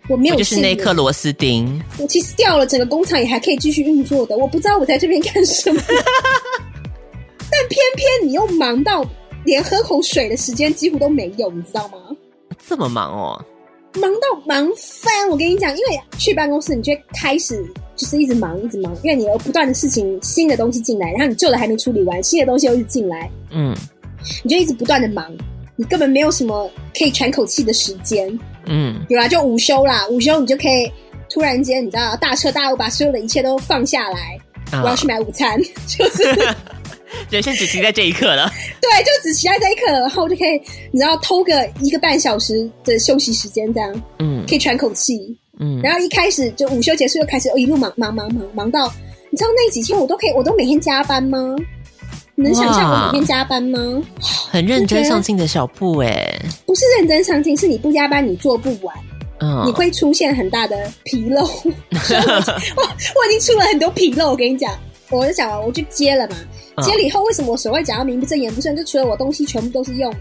[0.07, 1.81] 我没有，就是那颗螺丝钉。
[1.97, 4.37] 我其实掉了，整个工厂也还可以继续运作的。
[4.37, 5.81] 我不知道我在这边干什么，
[7.49, 9.03] 但偏偏你又忙到
[9.43, 11.97] 连喝口水的时间几乎都没有，你知道吗？
[12.67, 13.43] 这么忙哦。
[13.95, 17.63] 忙到忙翻，我跟你讲，因为去办公室，你就会开始
[17.95, 23.75] 就是一直忙，一直忙，因为你有不断的事情、新的东西进来，然后你旧的还没处理完，新的东西又一直进来，嗯，
[24.43, 25.31] 你就一直不断的忙，
[25.75, 28.27] 你根本没有什么可以喘口气的时间，
[28.65, 29.27] 嗯，有啦？
[29.27, 30.91] 就午休啦，午休你就可以
[31.29, 34.39] 突然间，你知道，大彻大悟把所有的一切都放下来，
[34.71, 36.23] 哦、我要去买午餐， 就是。
[37.29, 48.91] 人生只停在这一刻了， 对，就只期待这一刻，然后就可以，你知道，偷个一个半小时的休息时间，这样，嗯，可以喘口气，嗯，然后一开始就午休结束又开始，哦，一路忙忙忙忙忙到，
[49.29, 51.55] 你知道那几天我都可以，我都每天加班吗？
[52.35, 53.79] 你能想象我每天加班吗？
[54.49, 58.95] 很认真上进的小布哎，不是认真上进，是你不加班你做不完，
[59.39, 64.73] 嗯，你会出现很大的纰漏， 我我已经出了很多纰漏，我跟你讲，
[65.17, 66.35] 我就想，我就接了嘛。
[66.81, 68.75] 接了以后，为什么我所谓讲到名不正言不顺？
[68.75, 70.13] 就除了我东西全部都是用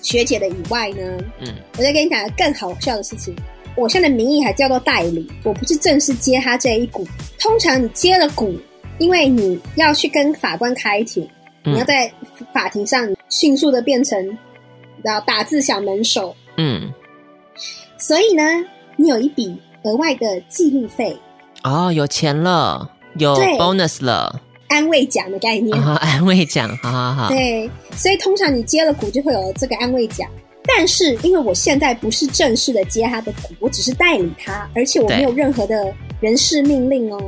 [0.00, 1.18] 学姐的以外呢？
[1.40, 3.34] 嗯，我再跟你讲个更好笑的事情。
[3.74, 7.06] 我现在的名义还叫做代理，我不是正式接他这一股。
[7.38, 8.54] 通常你接了股，
[8.98, 11.26] 因为你要去跟法官开庭，
[11.64, 12.12] 嗯、你要在
[12.52, 14.38] 法庭上迅速的变成
[15.02, 16.36] 然后打字小能手。
[16.58, 16.92] 嗯，
[17.96, 18.42] 所以呢，
[18.96, 21.16] 你有一笔额外的记录费。
[21.62, 24.40] 哦，有钱了，有 bonus 了。
[24.68, 27.28] 安慰奖的概念，哦、 安慰奖，好好好。
[27.28, 30.26] 对，所以通常你接了股就会有这个安慰奖，
[30.64, 37.20] 但是因为我现在不是正式的接他的股，我只是代理他，而且我没有任何的人事命令哦，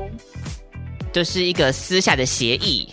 [1.12, 2.88] 就是一个私下的协议。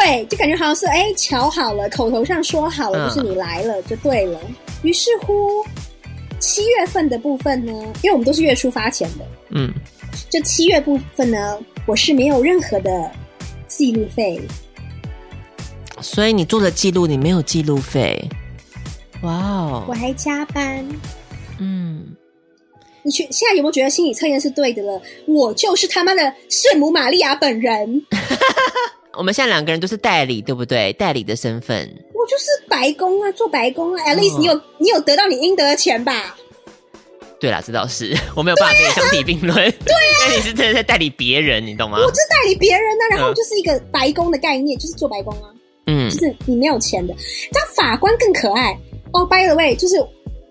[0.00, 4.40] 对，就感觉好像是哎，瞧好了，口头上说好了，就是你来了就对了。
[4.48, 5.64] 嗯、于是乎，
[6.40, 9.72] 七月份的部分呢，因为我们都是月初发钱的，嗯，
[10.28, 13.10] 就七月部分呢，我是没有任何的。
[13.68, 14.38] 记录费，
[16.02, 18.22] 所以你做的记录，你没有记录费，
[19.22, 19.86] 哇哦！
[19.88, 20.86] 我还加班，
[21.58, 22.04] 嗯，
[23.02, 25.00] 你去现在有没有觉得心理测验是对的了？
[25.26, 28.02] 我就是他妈的圣母玛利亚本人。
[29.16, 30.92] 我们现在两个人都是代理，对不对？
[30.92, 34.04] 代理的身份，我就是白宫啊，做白宫啊。
[34.04, 36.36] At least 你有你有得到你应得的钱吧？
[37.42, 39.52] 对啦，这倒是 我没有办法跟你相提并论。
[39.56, 41.98] 对啊， 因为你是真的在代理别人，你懂吗？
[41.98, 45.50] 我就是代理别人呢，然后就是一个白宫的概念，就是做白宫啊。
[45.88, 47.12] 嗯，就是你没有钱的。
[47.52, 48.70] 但法官更可爱
[49.12, 49.22] 哦。
[49.22, 49.96] Oh, by the way，就是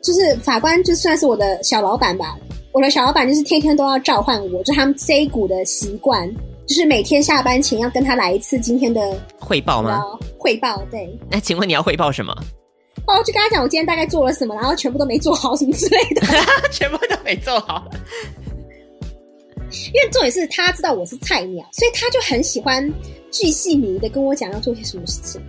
[0.03, 2.37] 就是法官就算是我的小老板吧。
[2.73, 6.29] 我的小老板就是天天都要召唤我，就他们这一股的习惯，
[6.67, 10.03] 就是每天下班前要跟他来一次今天的汇报吗？
[10.37, 11.17] 汇报，对。
[11.29, 12.35] 那请问你要汇报什么？
[13.07, 16.21] 哦，就跟他讲我今天大概做了什么，然后全部都没做好什么之类的，
[16.71, 17.89] 全部都没做好。
[19.71, 22.85] 因为重点是他知道我是菜鸟，所以他就很喜欢
[23.31, 25.41] 巨细靡遗的跟我讲要做些什么事情。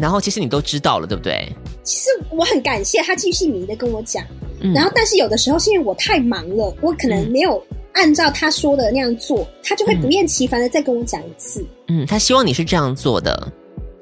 [0.00, 1.48] 然后其实你都知道了，对不对？
[1.82, 4.24] 其实我很感谢他巨细靡遗的跟我讲，
[4.60, 11.64] 嗯、然后但是有的时候是因为我太忙了，我可能没有按照他说的那样做，他就会不厌其烦的再跟我讲一次。
[11.88, 13.50] 嗯，他希望你是这样做的。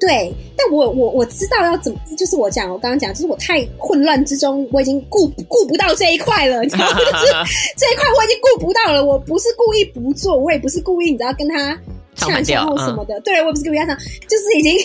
[0.05, 6.95] 对，但我我我知道要怎么，就是我讲，我刚刚讲，就是我太混乱之中，我已经顾顾不到这一块了，你知道吗？
[6.95, 7.33] 就是
[7.77, 9.05] 这一块我已经顾不到了。
[9.05, 11.79] 我不是故意不做，我也不是故意，你知道跟他
[12.17, 13.17] 抢什么什么的。
[13.23, 14.77] 对，我也不是故意要抢，就是已经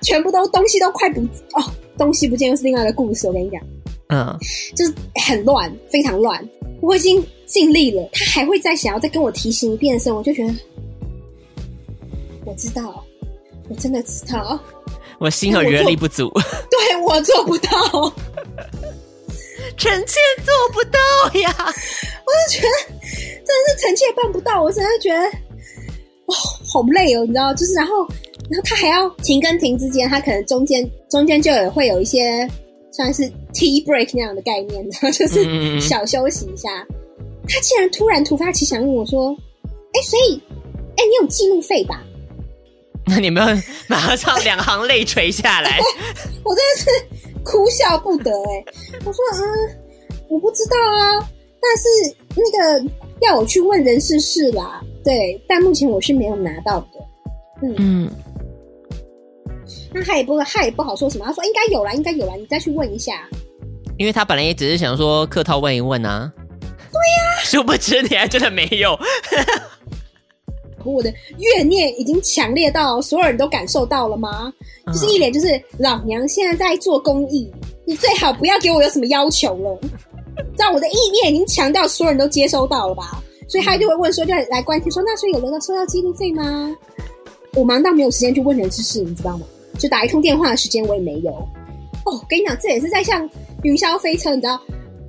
[0.00, 1.20] 全部都东西都快不
[1.52, 1.62] 哦，
[1.98, 3.26] 东西不见又是另外一个故事。
[3.26, 3.60] 我跟你讲，
[4.08, 4.34] 嗯，
[4.74, 4.94] 就是
[5.26, 6.42] 很乱，非常乱。
[6.80, 10.54] 我已经尽力了，他还会再想要再跟我提醒一遍的时候，我就觉得
[12.46, 13.04] 我知道。
[13.72, 14.60] 我真的知道，
[15.18, 16.30] 我心有余而力不足。
[16.70, 17.70] 对，我做不到，
[19.78, 21.54] 臣妾做不到呀！
[21.58, 22.68] 我就觉得
[23.00, 25.24] 真的是臣妾办不到，我真的觉得
[26.26, 26.34] 哦，
[26.70, 27.54] 好累哦，你知道？
[27.54, 28.06] 就是然后，
[28.50, 32.46] 然后他还要停跟停之间，他可能中间中间就有会有一些
[32.92, 33.22] 算是
[33.54, 36.68] tea break 那样的概念，然后就是小休息一下。
[36.90, 36.94] 嗯、
[37.48, 39.34] 他竟然突然突发奇想问我说
[39.96, 40.40] ：“哎，所以，
[40.96, 42.04] 哎，你有记录费吧？”
[43.06, 45.78] 那你们马上两行泪垂下来，
[46.44, 48.64] 我真的是哭笑不得哎、欸。
[49.04, 49.42] 我说嗯，
[50.28, 51.28] 我不知道啊，
[51.60, 52.90] 但是那个
[53.20, 56.86] 要我去问人事室啦，对，但目前我是没有拿到的。
[57.62, 58.10] 嗯嗯，
[59.92, 63.28] 那他也不他也不好说什么，他说应该有啦，应该有啦，你再去问一下。
[63.98, 66.32] 因为他本来也只是想说客套问一问啊。
[66.68, 68.98] 对呀、啊， 殊不知你还真的没有。
[70.90, 74.52] 我的怨念已经强烈到所有人都感受到了吗？
[74.86, 77.50] 嗯、就是一脸就是老娘现在在做公益，
[77.86, 79.78] 你最好不要给我有什么要求了。
[80.56, 83.22] 知道我的意念已经强到所有人都接收到了吧？
[83.48, 86.74] 所以他就会问说，就来关心说，那所以有人收到记录费吗？
[87.54, 89.46] 我忙到没有时间去问人之事，你知道吗？
[89.78, 91.30] 就打一通电话的时间我也没有。
[92.04, 93.28] 哦，跟你讲，这也是在像
[93.62, 94.60] 云霄飞车，你知道。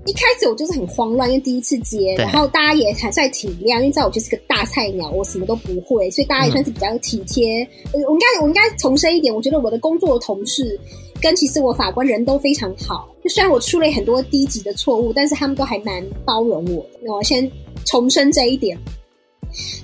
[0.06, 7.64] 一开始我就是很慌乱，因为第一次接，然后大家也还算体谅，因为知道我就是个大菜鸟，我什么都不会，所以大家也算是比较体贴。
[7.93, 10.78] 嗯、我应该我应该重申一点，我觉得我的工作的同事
[11.22, 13.08] 跟其实我法官人都非常好。
[13.24, 16.99] 就虽然我出了很多低级的错误，但是他们都还蛮包容我的。
[17.01, 17.49] 那我先
[17.86, 18.78] 重申这一点。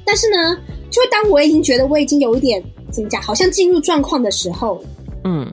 [0.03, 0.57] 但是呢，
[0.91, 2.61] 就当我已经觉得我已经有一点
[2.91, 4.83] 怎么讲，好像进入状况的时候，
[5.23, 5.49] 嗯，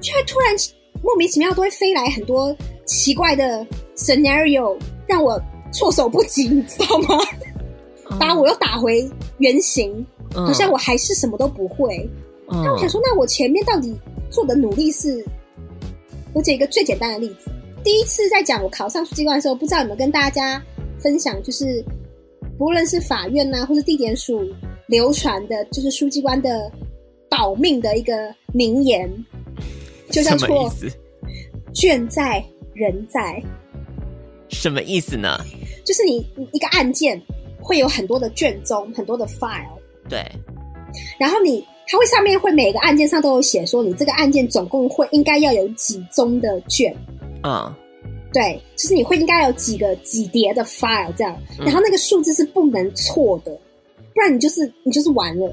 [0.00, 0.56] 却突然
[1.02, 2.54] 莫名其妙都会飞来很多。
[2.84, 3.66] 奇怪的
[3.96, 4.78] scenario
[5.08, 5.40] 让我
[5.72, 7.18] 措手不及，你知道吗？
[8.20, 12.08] 把我又打回原形，好像我还是什么都不会。
[12.48, 13.92] 那我想说，那我前面到底
[14.30, 15.24] 做的努力是？
[16.32, 17.50] 我举一个最简单的例子，
[17.82, 20.62] 第一次在讲我考上书记官的时候，不知道有没有跟大家
[21.00, 21.84] 分享，就是
[22.56, 24.40] 不论是法院呐、啊，或是地检署
[24.86, 26.70] 流传的，就是书记官的
[27.28, 29.10] 保命的一个名言，
[30.10, 30.72] 就叫做
[31.74, 32.44] “卷在”。
[32.76, 33.42] 人在，
[34.50, 35.38] 什么意思呢？
[35.82, 36.18] 就是你
[36.52, 37.18] 一个案件
[37.58, 39.64] 会有很多的卷宗，很多的 file，
[40.10, 40.22] 对。
[41.18, 46.94] 然后你它会上面会每个案件上都有写说，你这个案件总共会应该要有几宗的卷，
[47.44, 47.74] 嗯，
[48.30, 53.58] 对，就是你会应该有几个几叠的 file 这样，然后那个数字是不能错的，
[54.14, 55.50] 不然你就是你就是完了。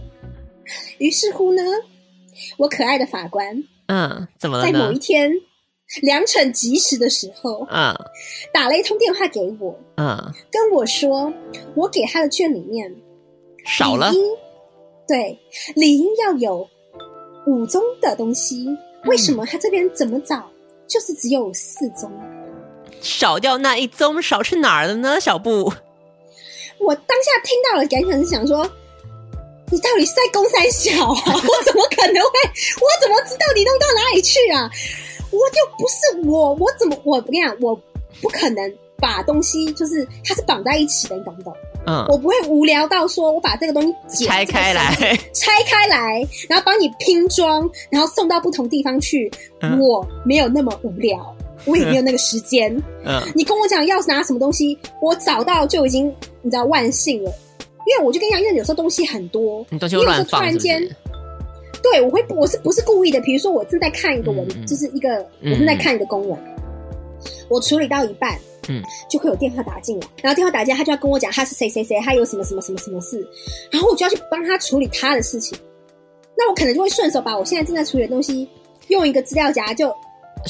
[0.98, 1.64] 于是乎呢，
[2.58, 4.66] 我可爱的法官，嗯，怎么了？
[4.66, 5.32] 在某一天。
[6.02, 7.94] 良辰吉时的时候，嗯，
[8.52, 10.18] 打了一通电话给我，嗯，
[10.50, 11.32] 跟我说，
[11.76, 12.92] 我给他的卷里面
[13.64, 14.12] 少了，
[15.08, 15.38] 对，
[15.76, 16.68] 理应要有
[17.46, 18.66] 五宗的东西，
[19.06, 20.54] 为什么他这边怎么找，嗯、
[20.88, 22.12] 就是只有四宗，
[23.00, 25.20] 少掉那一宗，少去哪儿了呢？
[25.20, 25.72] 小布，
[26.80, 28.68] 我当下听到了，感想是想说，
[29.74, 31.18] 你到底是在攻三小啊？
[31.34, 32.38] 我怎么可能会？
[32.80, 34.70] 我怎么知道你弄到哪里去啊？
[35.32, 37.76] 我又不是我，我怎么我跟你讲，我
[38.22, 41.52] 不可能把东西就是它是绑在一起的，你懂不懂？
[41.88, 44.96] 嗯，我不会无聊到说我把这个东西拆开来，
[45.34, 49.30] 拆开来，然后帮你拼装，然后送到不同地方去。
[49.62, 52.72] 嗯、我没有那么无聊，我也没有那个时间。
[53.04, 56.14] 嗯，你跟我讲要拿什么东西，我找到就已经
[56.44, 57.34] 你知道万幸了，
[57.86, 60.96] 因为我就跟你讲，因为有时候东西很多，你东西会乱放是不是？
[61.82, 63.20] 对，我会，我是不是故意的？
[63.22, 66.40] 比如说，我正在看一个文，嗯、就是一个、嗯、我正在看一个公文，
[67.50, 73.28] 我处理到一半，嗯，就会有电话打进来，然后电话打进来，他就要跟我讲他是谁谁谁，他有什么什么什么什么事，
[73.70, 75.58] 然后我就要去帮他处理他的事情。
[76.38, 78.48] 那我可能就会顺手把我现在正在处理的东西
[78.88, 79.94] 用一个资料夹就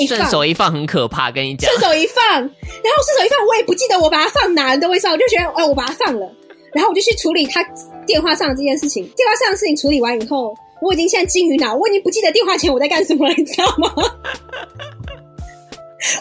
[0.08, 6.32] 顺手一放，很可怕，跟你讲，顺手一放，然后顺手一放，我也不记得我把它放哪，都会说，我就觉得，哎，我把它放了，
[6.74, 7.64] 然后我就去处理他
[8.06, 9.08] 电话上的这件事情。
[9.16, 10.54] 电话上的事情处理完以后。
[10.82, 13.90] 我已经现在金鱼脑，我已经不记得电话前我在干什么了，你知道吗？
[13.96, 14.04] 我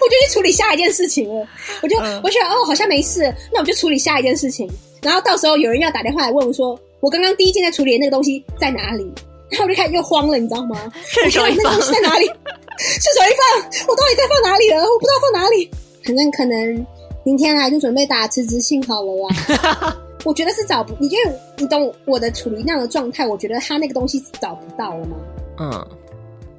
[0.06, 1.44] 就去处理下一件事情了。
[1.82, 3.22] 我就我觉得哦，好像没事，
[3.52, 4.70] 那我就处理下一件事情。
[5.02, 9.02] 然后到时候有人要打电话来问我说，我刚刚第一件在处理的那个东西在哪里？
[9.50, 10.78] 然后我就开始又慌了，你知道吗？
[11.24, 12.26] 我手一放，那个东西在哪里？
[12.78, 14.76] 顺手一放，我到底在放哪里了？
[14.78, 15.68] 我不知道放哪里。
[16.04, 16.86] 反正可能
[17.24, 19.96] 明天来就准备打辞职信好了啦。
[20.24, 25.16] 我觉得是找不你，因为你懂我的处于那样的状态，我觉得他那个东西是找不到了吗？
[25.58, 25.86] 嗯，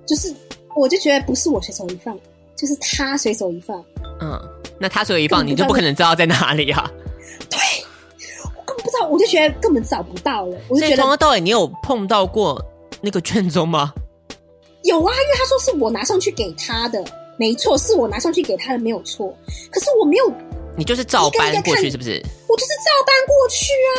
[0.05, 0.33] 就是
[0.75, 2.17] 我就觉得不是我随手一放，
[2.55, 3.83] 就是他随手一放。
[4.19, 4.39] 嗯，
[4.77, 6.91] 那他随手一放，你就不可能知道在哪里啊？
[7.49, 7.59] 对，
[8.57, 10.57] 我根本不知道，我就觉得根本找不到了。
[10.69, 12.63] 我就觉得从头到尾你有碰到过
[13.01, 13.93] 那个卷宗吗？
[14.83, 17.03] 有啊，因为他说是我拿上去给他的，
[17.37, 19.33] 没错，是我拿上去给他的，没有错。
[19.71, 20.31] 可是我没有。
[20.75, 22.21] 你就是照搬过去是不是？
[22.47, 23.89] 我就是照搬过去啊！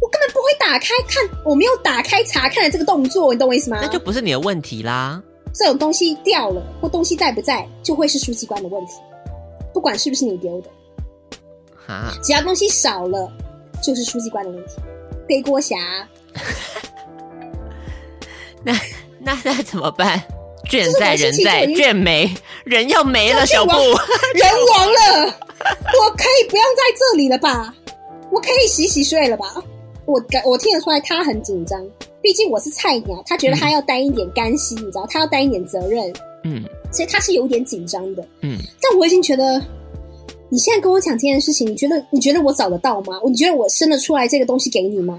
[0.00, 3.78] 我根本不会打开看，我没有打开查看的这个动作，你懂我意思吗？
[3.82, 5.22] 那就不是你的问题啦。
[5.54, 8.92] 这种东西掉了或东西在不在，就会是书记官的问题，
[9.74, 10.70] 不管是不是你丢的。
[11.86, 12.14] 啊！
[12.22, 13.30] 只要东西少了，
[13.82, 14.74] 就是书记官的问题，
[15.26, 15.76] 背锅侠。
[18.62, 18.78] 那
[19.18, 20.22] 那那怎么办？
[20.68, 22.30] 卷在人在，卷没
[22.64, 23.86] 人要没了，小布人
[24.74, 25.34] 亡了，
[26.00, 27.74] 我可以不用在这里了吧？
[28.30, 29.62] 我可以洗洗睡了吧？
[30.04, 31.82] 我感我听得出来他很紧张，
[32.22, 36.12] 毕竟我是菜鸟，他觉得他要担一点干系，嗯、你知道，他要担一点责任，
[36.44, 36.62] 嗯，
[36.92, 38.58] 所以他是有点紧张的，嗯。
[38.80, 39.62] 但我已经觉得，
[40.48, 43.20] 你现在跟我讲这件事情，你觉得你觉得我找得到吗？
[43.26, 45.18] 你觉得我生得出来这个东西给你吗？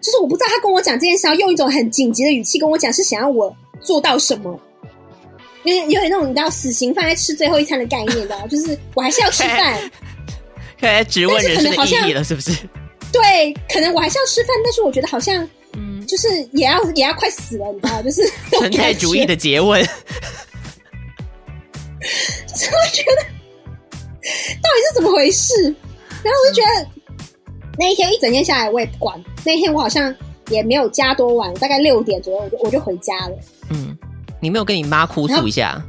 [0.00, 4.58] 就是我不知道他跟我讲这件事，要用一种很紧急的语气跟我讲，是想要我做到什么？
[5.64, 9.90] 因为有点那种你知道死刑犯在吃最后一餐的概念，你知道，就是我还是要吃饭。
[10.80, 12.52] 看来质问人生的意义了，是不是？
[13.12, 19.84] 对，可能我还是要吃饭，但是我觉得好像，嗯，就是也要也要快死了，你知道，就是存在主义的詰问，
[22.46, 23.22] 就是我觉得
[24.62, 25.62] 到底是怎么回事？
[26.22, 26.82] 然后我就觉得、
[27.48, 29.22] 嗯、那一天一整天下来，我也不管。
[29.44, 30.14] 那一天我好像
[30.48, 33.36] 也没有加多晚，大概六点左右我就我就回家了。
[33.70, 33.96] 嗯，
[34.40, 35.80] 你没有跟你妈哭诉一下？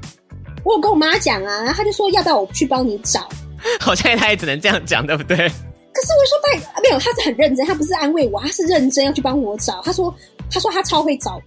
[0.64, 3.28] 我有跟我妈讲啊，然后她就说要不要我去帮你找？
[3.80, 5.36] 好像她也只能这样讲，对不对？
[5.38, 9.82] 可是我说拜没有，她是很认真，她不是安慰我，她是认真要去帮我找。
[9.84, 10.14] 她说，
[10.52, 11.42] 她说他超会找，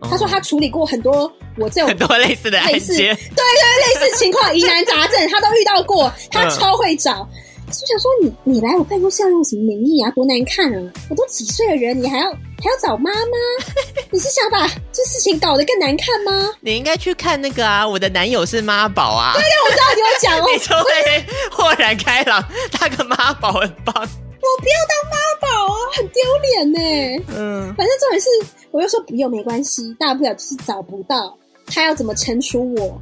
[0.00, 7.28] 哦、他说他处理过很多我这种很多类似的案件，对对，类似情况疑难杂症，他都遇到过，他超会找。
[7.32, 7.38] 嗯
[7.80, 10.10] 我想说你，你来我办公室要用什么名义啊？
[10.10, 10.92] 多难看啊！
[11.08, 13.64] 我都几岁的人，你还要还要找妈妈？
[14.10, 16.50] 你是想把这事情搞得更难看吗？
[16.60, 19.32] 你应该去看那个啊，我的男友是妈宝啊！
[19.32, 22.44] 对呀，我知道你会讲哦， 你就会豁然开朗，
[22.78, 23.94] 当个妈宝很棒。
[23.96, 27.24] 我不要当妈宝啊，很丢脸呢。
[27.36, 28.28] 嗯，反正重点是，
[28.70, 33.00] 我又说不用没关系，大不了就是找不到，他要怎么惩处我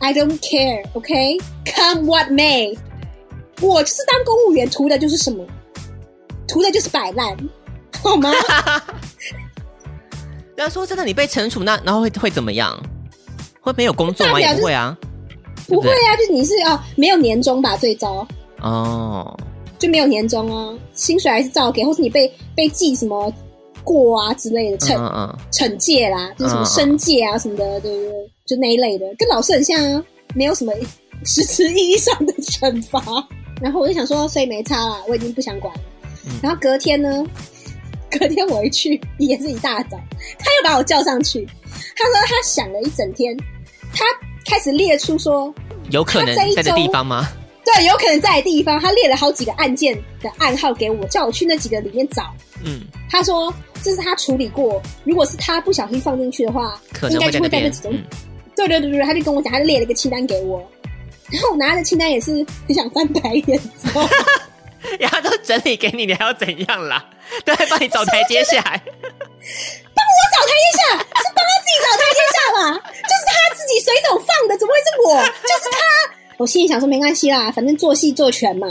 [0.00, 2.06] ？I don't care，OK？Come、okay?
[2.06, 2.76] what may。
[3.60, 5.44] 我就是当公务员，图的就是什么？
[6.48, 7.36] 图的就是摆烂，
[8.02, 8.30] 好吗？
[10.56, 12.78] 要说真的，你被惩处那然后会会怎么样？
[13.60, 14.40] 会没有工作吗？
[14.40, 14.96] 也不会啊，
[15.66, 18.26] 不会啊，就你是哦，没有年终吧，最糟
[18.62, 19.36] 哦，
[19.78, 23.32] 就没有年终啊，薪水还是照给，或是你被被记什么
[23.84, 24.94] 过啊之类的惩
[25.52, 28.30] 惩戒啦，就是什么申诫啊什么的，对不对？
[28.46, 30.02] 就那一类的，跟老师很像啊，
[30.34, 30.72] 没有什么
[31.24, 33.00] 实质意义上的惩罚。
[33.60, 35.80] 然后我就想说，所以没差啦，我已经不想管了。
[36.26, 37.24] 嗯、然后隔天呢，
[38.10, 39.98] 隔天我一去也是一大早，
[40.38, 41.46] 他又把我叫上去。
[41.96, 43.36] 他说他想了一整天，
[43.94, 44.04] 他
[44.44, 45.52] 开始列出说
[45.90, 47.28] 有可能在的地方吗？
[47.64, 48.78] 对，有可能在的地方。
[48.78, 52.32] 他列了好几个案件的暗号给我，叫我去那几个里面找。
[52.64, 53.52] 嗯，他说
[53.82, 56.80] 这是他处理过，如果是他不小心放进去的话，
[57.10, 57.92] 应该就会在这几种。
[57.92, 58.04] 嗯、
[58.54, 60.62] 对对对对，他就跟我讲，他就列了一个清单给我。
[61.30, 62.32] 然后我拿的清单也是
[62.66, 63.60] 很想翻白眼，
[65.00, 67.04] 然后都整理给你，你还要怎样啦？
[67.44, 72.58] 都还帮你找台阶下来，帮我找台阶下，是帮他自己找台阶下吧？
[73.02, 75.22] 就是他自己随手放的，怎么会是我？
[75.42, 75.78] 就是他。
[76.38, 78.68] 我心里想说没关系啦，反正做戏做全嘛。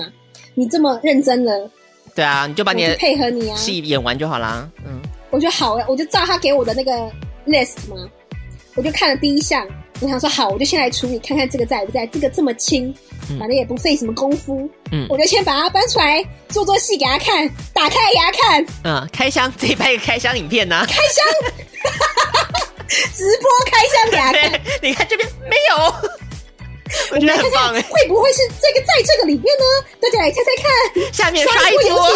[0.53, 1.67] 你这么认真了，
[2.13, 4.69] 对啊，你就把你的配合你啊戏演完就好啦。
[4.85, 5.01] 嗯，
[5.31, 6.91] 我觉得好，我就照他给我的那个
[7.47, 8.07] list 嘛，
[8.75, 9.67] 我就看了第一项。
[10.01, 12.05] 我想说好，我就先来处理，看看这个在不在。
[12.07, 12.93] 这个这么轻，
[13.39, 14.69] 反正也不费什么功夫。
[14.91, 18.65] 嗯，我就先把它搬出来做做戏给他看，打开给他看。
[18.83, 20.85] 嗯，开箱自己拍一个开箱影片呢、啊。
[20.85, 21.25] 开箱，
[22.87, 24.61] 直播开箱给他看。
[24.81, 25.75] 你看这边没有，
[27.15, 27.73] 我觉得很棒。
[27.73, 29.63] 会不会是这个在这个里面呢？
[30.01, 31.13] 大家来猜猜看。
[31.13, 32.09] 下面刷一波。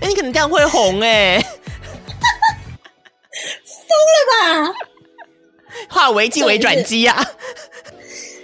[0.00, 1.46] 哎，你可能这样会红哎、欸。
[6.04, 7.24] 化危机为转机啊！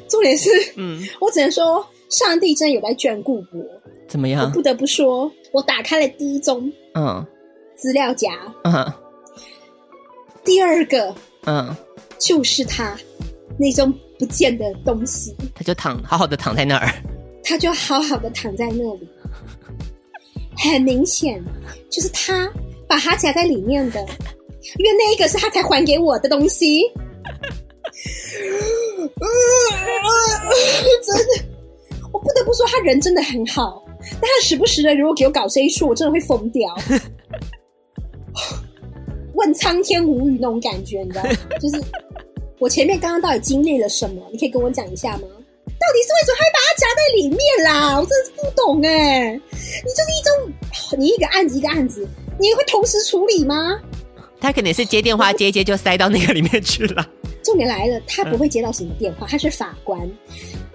[0.09, 3.65] 重点是，嗯，我只能说，上帝真有在眷顾我。
[4.09, 4.45] 怎么样？
[4.45, 7.25] 我不得不说，我打开了第一宗，嗯，
[7.77, 8.31] 资料夹，
[8.65, 8.93] 嗯，
[10.43, 11.77] 第二个，嗯，
[12.19, 12.97] 就是他
[13.59, 16.91] 那种不见的东西，他就躺好好的躺在那儿，
[17.45, 19.09] 他就好好的躺在那里，
[20.57, 21.45] 很明显
[21.91, 22.51] 就是他
[22.89, 24.01] 把他夹在里面的。
[24.77, 26.83] 因为那一个是他才还给我的东西，
[31.03, 31.45] 真的，
[32.13, 33.83] 我不得不说他人真的很好，
[34.21, 36.75] 但他时不时的如果给我搞这一出，我真的会疯掉，
[39.35, 41.31] 问苍天无语那种感觉，你知道吗？
[41.61, 41.81] 就是
[42.59, 44.23] 我前面刚刚到底经历了什么？
[44.33, 45.23] 你可以跟我讲一下吗？
[45.23, 47.99] 到底是为什么还把它夹在里面啦？
[47.99, 49.33] 我真的是不懂哎！
[49.33, 49.39] 你
[49.93, 50.31] 就是一种，
[50.99, 52.07] 你一个案子一个案子，
[52.39, 53.81] 你会同时处理吗？
[54.41, 57.07] 他肯定是接电话接接就塞到那个里面去了。
[57.43, 60.01] 重点来了，他不会接到什么电话，他是法官，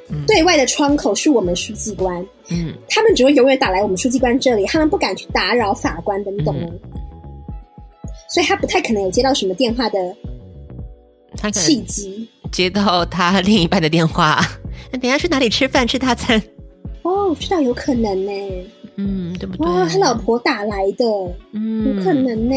[0.10, 6.68] 嗯、对外的窗口是我们书记官，嗯，他们只会永远打来我们书记官这里，他们不敢去打扰法官的，你懂吗？
[6.70, 6.80] 嗯、
[8.30, 10.16] 所以他不太可能有接到什么电话的
[11.52, 12.28] 契机。
[12.52, 14.42] 接到他另一半的电话，
[14.92, 16.42] 那等一下去哪里吃饭吃大餐？
[17.02, 18.32] 哦，知道有可能呢。
[18.98, 19.68] 嗯，对不对？
[19.68, 21.06] 哇，他老婆打来的，
[21.52, 22.56] 嗯，有可能呢。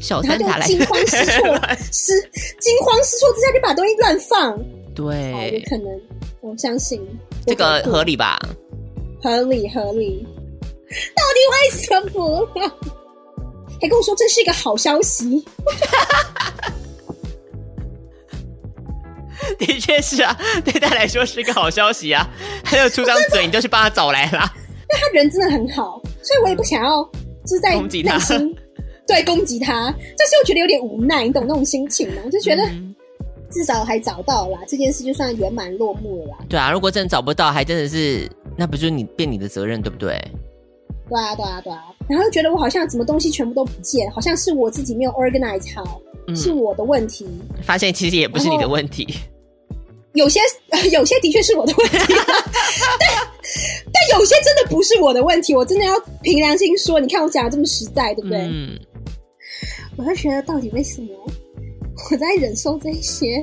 [0.00, 1.58] 小三打来惊慌失措，
[1.92, 2.12] 失
[2.60, 4.58] 惊慌失措之下就把东西乱放。
[4.94, 6.00] 对，哦，有可能，
[6.40, 7.00] 我相信
[7.46, 8.38] 这个合理吧？
[9.22, 10.24] 合理合理，
[11.14, 12.48] 到底为什么？
[13.80, 15.44] 还跟我说这是一个好消息。
[19.58, 22.28] 的确是啊，对他来说是一个好消息啊！
[22.64, 24.50] 他就出张嘴，你就去帮他找来了。
[24.88, 27.02] 因为他人真的很好，所以我也不想要
[27.44, 28.18] 就是在攻击他，
[29.06, 29.94] 对，攻击他。
[30.16, 32.22] 但是我觉得有点无奈，你懂那种心情吗？
[32.24, 32.62] 我就觉得
[33.50, 36.38] 至少还找到了，这件事就算圆满落幕了啦。
[36.48, 40.20] 对啊，如果真的找不到，还真的是那不就是你变你的责任，对不对？
[41.08, 41.84] 对啊，对啊，对啊。
[42.08, 47.26] 然后又觉得我好像什么东西全部都不见，好像是我自己没有 organize 好，嗯、是我的问题。
[47.62, 49.06] 发现其实也不是你的问题。
[50.16, 50.40] 有些
[50.92, 51.96] 有些的确是我的问题，
[52.98, 53.08] 但
[53.92, 55.92] 但有些真的不是我的问题，我真的要
[56.22, 58.40] 凭良心说，你看我讲的这么实在，对不对？
[58.40, 58.78] 嗯。
[59.96, 61.08] 我就觉得到底为什么
[62.10, 63.42] 我在忍受这些，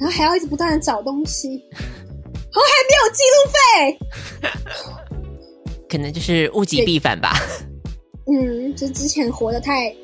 [0.00, 5.18] 后还要一直不断的找东西，然后还没有记录费，
[5.88, 7.34] 可能就是物极必反吧。
[8.26, 9.94] 嗯，就之前活得太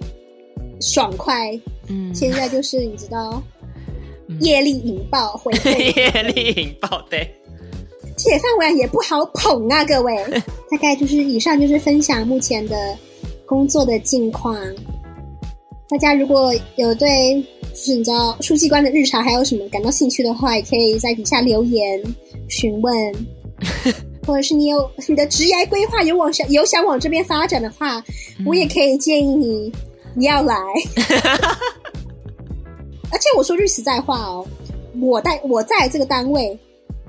[0.81, 1.51] 爽快，
[1.89, 3.43] 嗯，现在就是你知道。
[4.41, 7.29] 业力引爆，回馈业 力引爆，对，
[8.17, 10.17] 铁饭碗也不好捧啊，各位。
[10.71, 12.97] 大概就是以上就是分享目前的
[13.45, 14.57] 工作的近况。
[15.89, 17.43] 大家如果有对
[17.75, 22.01] 就是你知道书记官的日常还有什么感到兴趣的话，也可以在底下留言
[22.49, 23.15] 询问，
[24.25, 28.01] 或者是你有你的职业规划有往想有想往这边发展的话，
[28.47, 29.73] 我也可以建议你
[30.15, 30.55] 你要来。
[33.13, 34.47] 而且我说句实在话哦，
[35.01, 36.59] 我在我在这个单位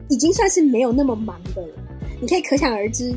[0.09, 1.73] 已经算是没有那么忙的了。
[2.19, 3.13] 你可以可想而知，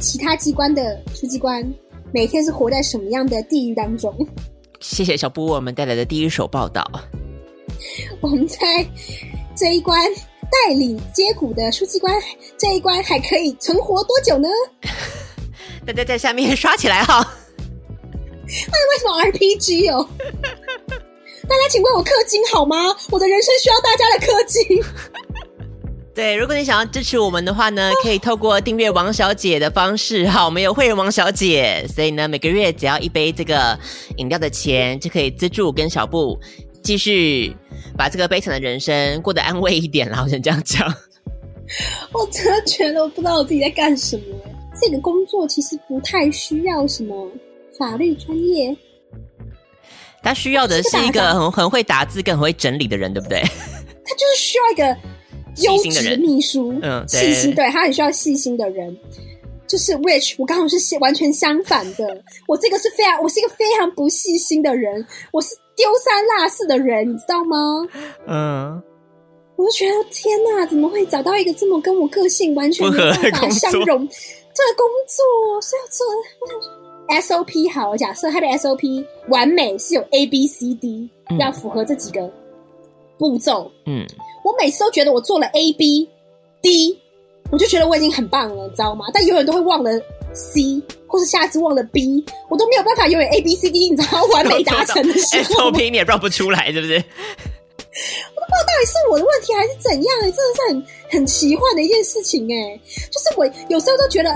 [0.00, 1.64] 其他机关的书记官
[2.12, 4.14] 每天是活在什么样的地狱当中。
[4.80, 6.84] 谢谢小布为我们带来的第一手报道。
[8.20, 8.58] 我们在
[9.56, 10.10] 这一关
[10.50, 12.14] 代理接骨的书记官
[12.58, 14.48] 这一关还可以存活多久呢？
[15.86, 17.26] 大家在下面刷起来哈！
[18.44, 20.08] 那 为什么 RPG 哦？
[21.48, 22.76] 大家请为我氪金好吗？
[23.10, 24.82] 我的人生需要大家的氪金。
[26.14, 30.26] 对，如果你想要支持我们的话呢，可以透过订阅王小姐的方式。
[30.28, 33.78] 好，我们有会员王小姐，所以呢，每个月只要一杯这个
[34.18, 36.38] 饮料的钱，就可以资助跟小布
[36.82, 37.56] 继续
[37.96, 40.20] 把这个悲惨的人生过得安慰一点啦。
[40.22, 40.86] 我想这样讲。
[42.12, 44.22] 我真的觉得我不知道我自己在干什么。
[44.78, 47.30] 这个工作其实不太需要什么
[47.78, 48.76] 法律专业。
[50.22, 53.40] 他需要的是一个很很会打字、更很会整理的人，对不对？
[54.04, 54.96] 他就是需要一个
[55.62, 58.96] 优质的秘书， 嗯，细心，对，他很需要细心的人。
[59.66, 67.56] 就是 which 我刚好是完全相反的，我这个是非常，我是一个非常不细心的人，我是丢三落四的人，你知道吗？
[68.26, 68.82] 嗯，
[69.56, 74.06] 我就觉得天哪，怎么会找到一个这么跟我个性完全没办法相容？
[74.54, 76.06] 这个工作是要做
[77.08, 82.30] ？SOP 好，假设他的 SOP 完美是有 A B C D，嗯，要符合这几个
[83.18, 83.70] 步骤。
[83.86, 84.06] 嗯，
[84.44, 86.08] 我每次都觉得我做了 A B
[86.62, 86.98] D，
[87.50, 89.06] 我就觉得我已经很棒了，你知道吗？
[89.12, 89.90] 但永远都会忘了
[90.32, 96.94] C，或是下次忘了 B，我都没有办法永远 A B C D，你知道完美达成的时候， SOP 你也绕不出来，是不是？
[96.94, 102.80] 我都不知道到底是我的问题还是怎样，真的是很很奇幻的一件事情哎。
[103.10, 104.30] 就是我有时候都觉得，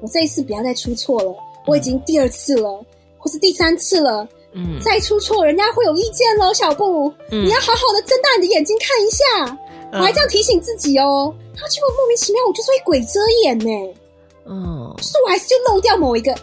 [0.00, 1.36] 我这一次不要再出错了。
[1.66, 2.84] 我已经第二次了，
[3.18, 9.58] 或是第三次了，嗯，再出错，人家会有意见喽，小布，嗯，你要好好的睁大你的眼睛看一下，
[9.92, 13.94] 嗯，我还这样提醒自己哦，然后结果莫名其妙，我就是会鬼遮眼呢，
[14.46, 16.34] 嗯，就是我还是就漏掉某一个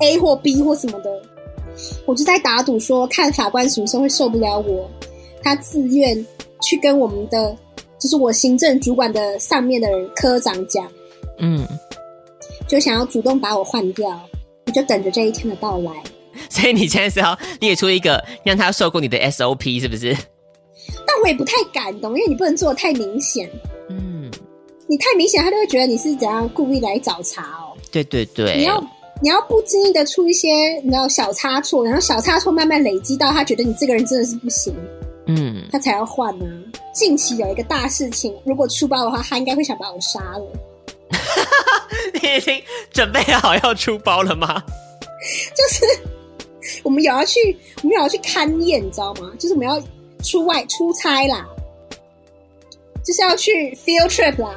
[0.00, 1.10] A 或 B 或什么的，
[2.06, 4.88] 我就在打赌说，看法官什么时候会受不了我，
[5.42, 6.24] 他自愿
[6.62, 7.56] 去跟我们的，
[7.98, 10.86] 就是我行政主管的上面的人科长讲，
[11.38, 11.66] 嗯，
[12.68, 14.08] 就想要主动把我换掉。
[14.68, 15.90] 你就等着这一天的到来，
[16.50, 20.14] 所以你现在是要列出一个让他受过你的 SOP 是不是？
[21.06, 23.48] 但我也不太敢懂，因为你不能做的太明显。
[23.88, 24.30] 嗯，
[24.86, 27.72] 你太明显，他就会觉得你是怎样故意来找茬哦。
[27.90, 28.78] 对对对，你要
[29.22, 30.50] 你要不经意的出一些
[30.84, 34.74] 你知道小差错，然后小差错慢慢累积到他觉得你这个人真的是不行，
[35.26, 36.44] 嗯，他才要换呢。
[36.92, 40.46] 近期有一个大事情，如果出包的话，他应该会想把我杀了。
[42.20, 44.62] 你已经准备好要出包了吗？
[45.54, 45.84] 就是
[46.82, 49.32] 我们有要去，我们有要去勘验，你知道吗？
[49.38, 49.82] 就是我们要
[50.22, 51.46] 出外出差啦，
[53.04, 54.56] 就是要去 field trip 啦。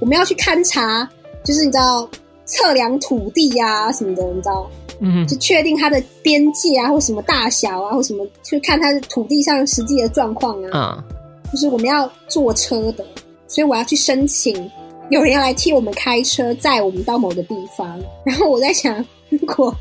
[0.00, 1.08] 我们要去勘察，
[1.44, 2.08] 就是你知道
[2.44, 4.70] 测量土地啊什么的，你知道，
[5.00, 11.02] 嗯，就确定它的边界啊，或什么大小啊，或什么，去看它的土地上实际的状况啊。
[11.02, 13.04] 嗯，就是我们要坐车的，
[13.46, 14.70] 所以我要去申请，
[15.10, 18.00] 有人要来替我们开车载我们到某个地方。
[18.24, 19.74] 然后我在想，如果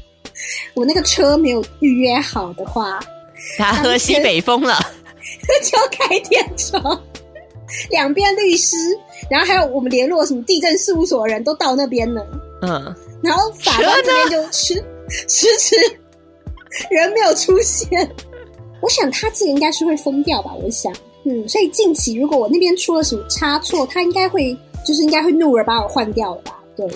[0.74, 3.00] 我那个车没有预约好的话，
[3.58, 4.80] 他喝西北风了，
[5.64, 6.80] 就开电车。
[7.90, 8.78] 两边律师，
[9.30, 12.26] 然后还有我们联络什么地震事务所的人都到那边了。
[12.62, 14.74] 嗯，然后法官这边就迟
[15.28, 15.76] 迟迟，
[16.90, 18.10] 人没有出现。
[18.82, 20.54] 我想他自己应该是会疯掉吧？
[20.54, 20.94] 我想，
[21.26, 24.58] 嗯，所以近期如果我那边出了什么差错，他应该会
[24.88, 26.58] 就是应该会怒而把我换掉了吧？
[26.78, 26.88] 对，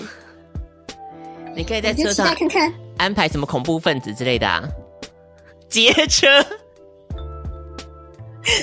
[1.54, 4.66] 你可以在车上看看安排什么恐怖分子之类的啊，
[5.68, 6.26] 劫车，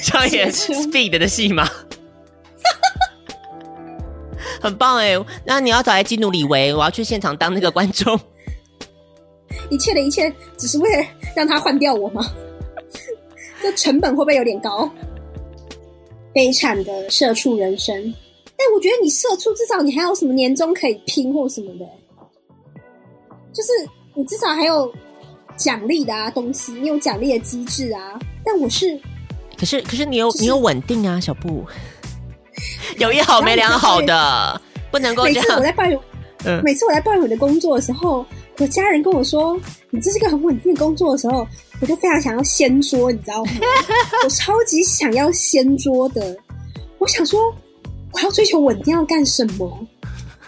[0.02, 1.70] 上演 Speed 的戏吗？
[4.60, 5.16] 很棒哎，
[5.46, 8.20] 那你要找来基努李维，我要去现场当那个观众。
[9.70, 11.06] 一切的一切，只是为了
[11.36, 12.26] 让他换掉我吗？
[13.62, 14.90] 这成本会不会有点高？
[16.34, 18.12] 悲惨的社畜人生。
[18.60, 21.86] 但我觉得你社畜，至少你还有什么年终可以拼或什么的，
[23.54, 23.70] 就是
[24.14, 24.92] 你至少还有
[25.56, 28.20] 奖励的啊东西，你有奖励的机制啊。
[28.44, 29.00] 但我是，
[29.58, 31.64] 可是可是你有、就是、你有稳定啊，小布。
[33.00, 35.42] 有一好没两好的，不能够这样。
[35.42, 36.00] 每次我在抱怨，
[36.44, 38.26] 嗯，每次我在抱怨我的工作的时候，
[38.58, 39.58] 我家人跟我说
[39.92, 41.48] ：“你这是个很稳定的工作的时候，
[41.80, 43.52] 我就非常想要掀桌，你知道吗？
[44.26, 46.36] 我超级想要掀桌的。
[46.98, 47.40] 我想说，
[48.14, 49.88] 我要追求稳定要干什么？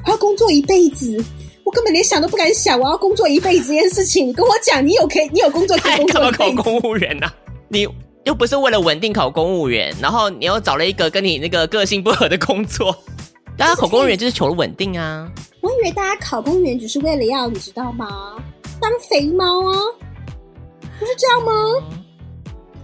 [0.06, 1.24] 我要工作一辈子，
[1.64, 2.80] 我根本连想都不敢想。
[2.80, 7.36] 我要工作一辈子这件事情，你跟我讲，你有可以，你有工作可以 工作考公务员呢、啊？
[7.70, 7.88] 你。
[8.24, 12.96] 又不是为了稳定考公务员，然后你又找了一个跟你那个个性不合的工作。
[13.58, 15.28] 大家考公务员就是求了稳定啊！
[15.60, 18.36] 我以为大家考公务员只是为了要你知道吗？
[18.80, 19.76] 当肥猫啊，
[21.00, 21.52] 不是这样吗？
[21.90, 22.04] 嗯、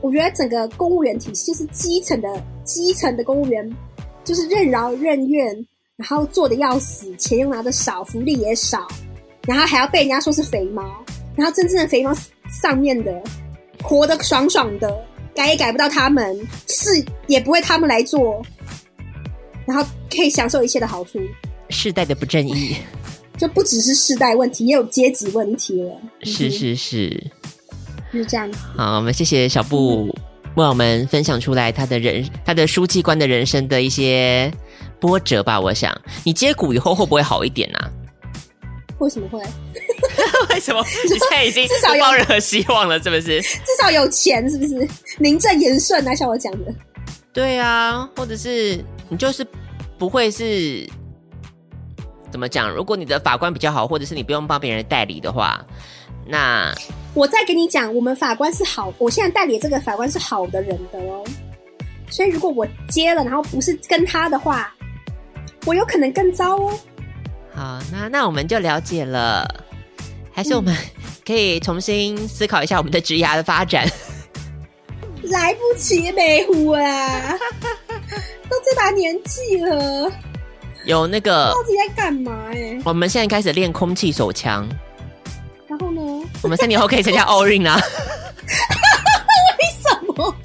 [0.01, 3.77] 我觉得整个公务员体系就是基层的基层的公务员，
[4.27, 5.55] 就是任劳任怨，
[5.95, 8.85] 然后做的要死，钱又拿的少，福利也少，
[9.47, 10.83] 然后还要被人家说是肥猫，
[11.33, 12.13] 然后真正的肥猫
[12.61, 13.23] 上面的
[13.81, 15.01] 活得爽爽的。
[15.33, 16.35] 改也改不到他们，
[16.67, 18.43] 事也不会他们来做，
[19.65, 21.19] 然后可以享受一切的好处。
[21.69, 22.75] 世代的不正义，
[23.37, 26.01] 就不只是世代问题，也有阶级问题了。
[26.23, 27.31] 是是是，
[28.11, 28.57] 就是这样子。
[28.75, 30.13] 好，我们谢谢小布
[30.63, 34.51] 为我们分享出来他的人，他的书记官的人生的一些
[34.99, 35.59] 波折吧。
[35.59, 37.89] 我想，你接股以后会不会好一点呢、啊？
[38.99, 39.39] 为什么会？
[40.49, 40.83] 为什么？
[41.05, 43.39] 你现在已经至少抱任何希望了，是不是？
[43.41, 44.89] 至少有钱，是不是？
[45.19, 46.73] 名正言顺啊，像我讲的。
[47.31, 49.45] 对啊，或者是你就是
[49.99, 50.89] 不会是
[52.31, 52.67] 怎么讲？
[52.73, 55.63] 如果你的法官比较好，或者是你不用帮别人代理的话，
[56.25, 56.73] 那
[57.17, 61.23] 我再跟你讲，我们法官是好，我现在代理这个法官是好的人的哦。
[62.11, 64.71] 所以如果我接了，然后不是跟他的话，
[65.65, 66.79] 我有可能更糟哦。
[67.55, 69.47] 好，那那我们就了解了，
[70.31, 70.77] 还是我们
[71.25, 73.89] 可以重新思考一下我们的职涯的发展。
[75.23, 77.35] 来不及，美虎啊，
[78.47, 80.11] 都这把年纪了，
[80.85, 82.45] 有那个到底在干嘛？
[82.53, 84.69] 哎，我们现在开始练空气手枪，
[85.67, 86.01] 然后呢？
[86.41, 87.75] 我们三年后可以参加奥运啊？
[89.59, 90.35] 为什么？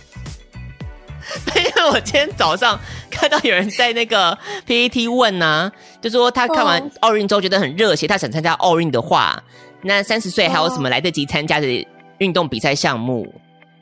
[1.56, 2.78] 因为我今天早上
[3.10, 9.42] 看到有人在那个 PPT 问呢、啊，就说他看完奥运之后觉得很热血，他想参加奥运的话，
[9.82, 11.86] 那三十岁还有什么来得及参加的
[12.18, 13.32] 运动比赛项目？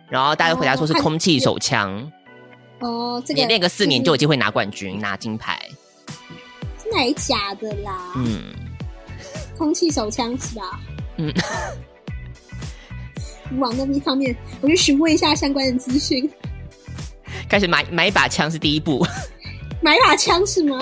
[0.09, 2.11] 然后大家回答说是空气手枪。
[2.81, 5.61] 哦，这个你练个四年就有机会拿冠军、拿金牌，
[6.83, 8.13] 真的还假的啦？
[8.17, 8.53] 嗯，
[9.57, 10.81] 空气手枪是吧？
[11.21, 11.35] 嗯，
[13.61, 16.29] 往那一方面，我去询问一下相关的资讯。
[17.47, 19.07] 开始买买一把枪是第一步，
[19.83, 20.79] 买一把枪是吗？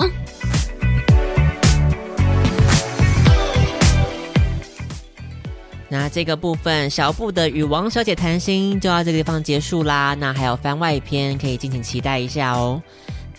[5.89, 10.15] 那这个部分小布的与王小姐谈心就到这个地方结束啦。
[10.17, 12.81] 那还有番外篇可以敬请期待一下哦。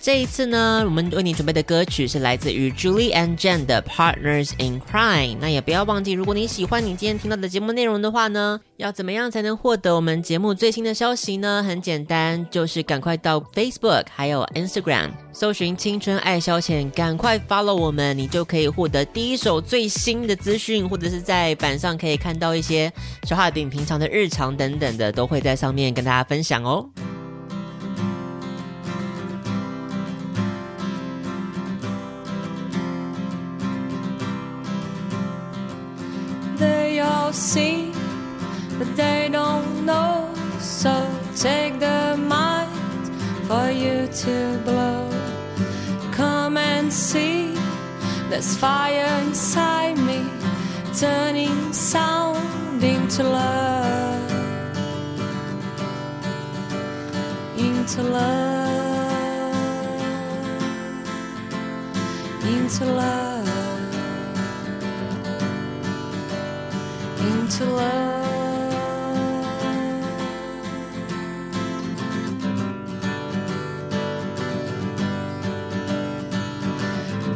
[0.02, 5.36] 这一次呢，我们为你准备的歌曲是来自于 Julie and Jen 的 Partners in Crime。
[5.38, 11.62] 那也不要忘记，如果你喜欢你今天听到的节目内容的话呢，要怎么样才能获得我们节目最新的消息呢？
[11.62, 22.90] 很简单，就是赶快到 Facebook 还有 Instagram 搜寻“青春爱消遣”，赶快 follow 我们，你就可以获得第一手最新的资讯，或者是在板上可以看到一些
[23.24, 26.88] 小哈饼平常的日常等等的，都会在上面跟大家分享哦。
[37.40, 37.90] See,
[38.78, 40.30] but they don't know.
[40.60, 40.92] So
[41.34, 42.68] take the might
[43.48, 45.08] for you to blow.
[46.12, 47.54] Come and see,
[48.28, 50.28] there's fire inside me,
[50.98, 54.30] turning sound into love.
[57.56, 59.54] Into love.
[62.44, 63.39] Into love.
[67.22, 68.10] Into love.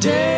[0.01, 0.34] Day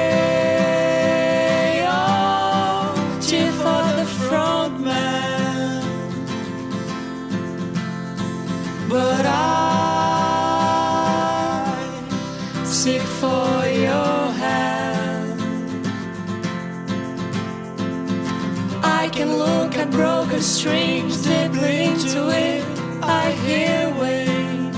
[19.96, 22.62] broken strings deeply to it.
[23.02, 24.76] I hear waves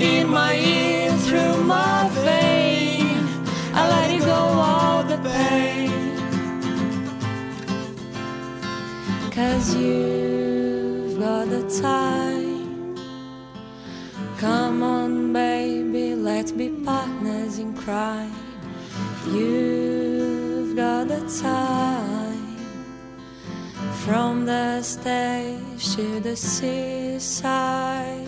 [0.00, 3.18] in my ear through my vein.
[3.74, 5.92] I let go all the pain.
[9.30, 12.96] Cause you've got the time.
[14.38, 18.32] Come on, baby, let's be partners in crime.
[19.26, 19.91] The
[21.40, 22.56] time.
[24.04, 28.21] From the stage to the seaside.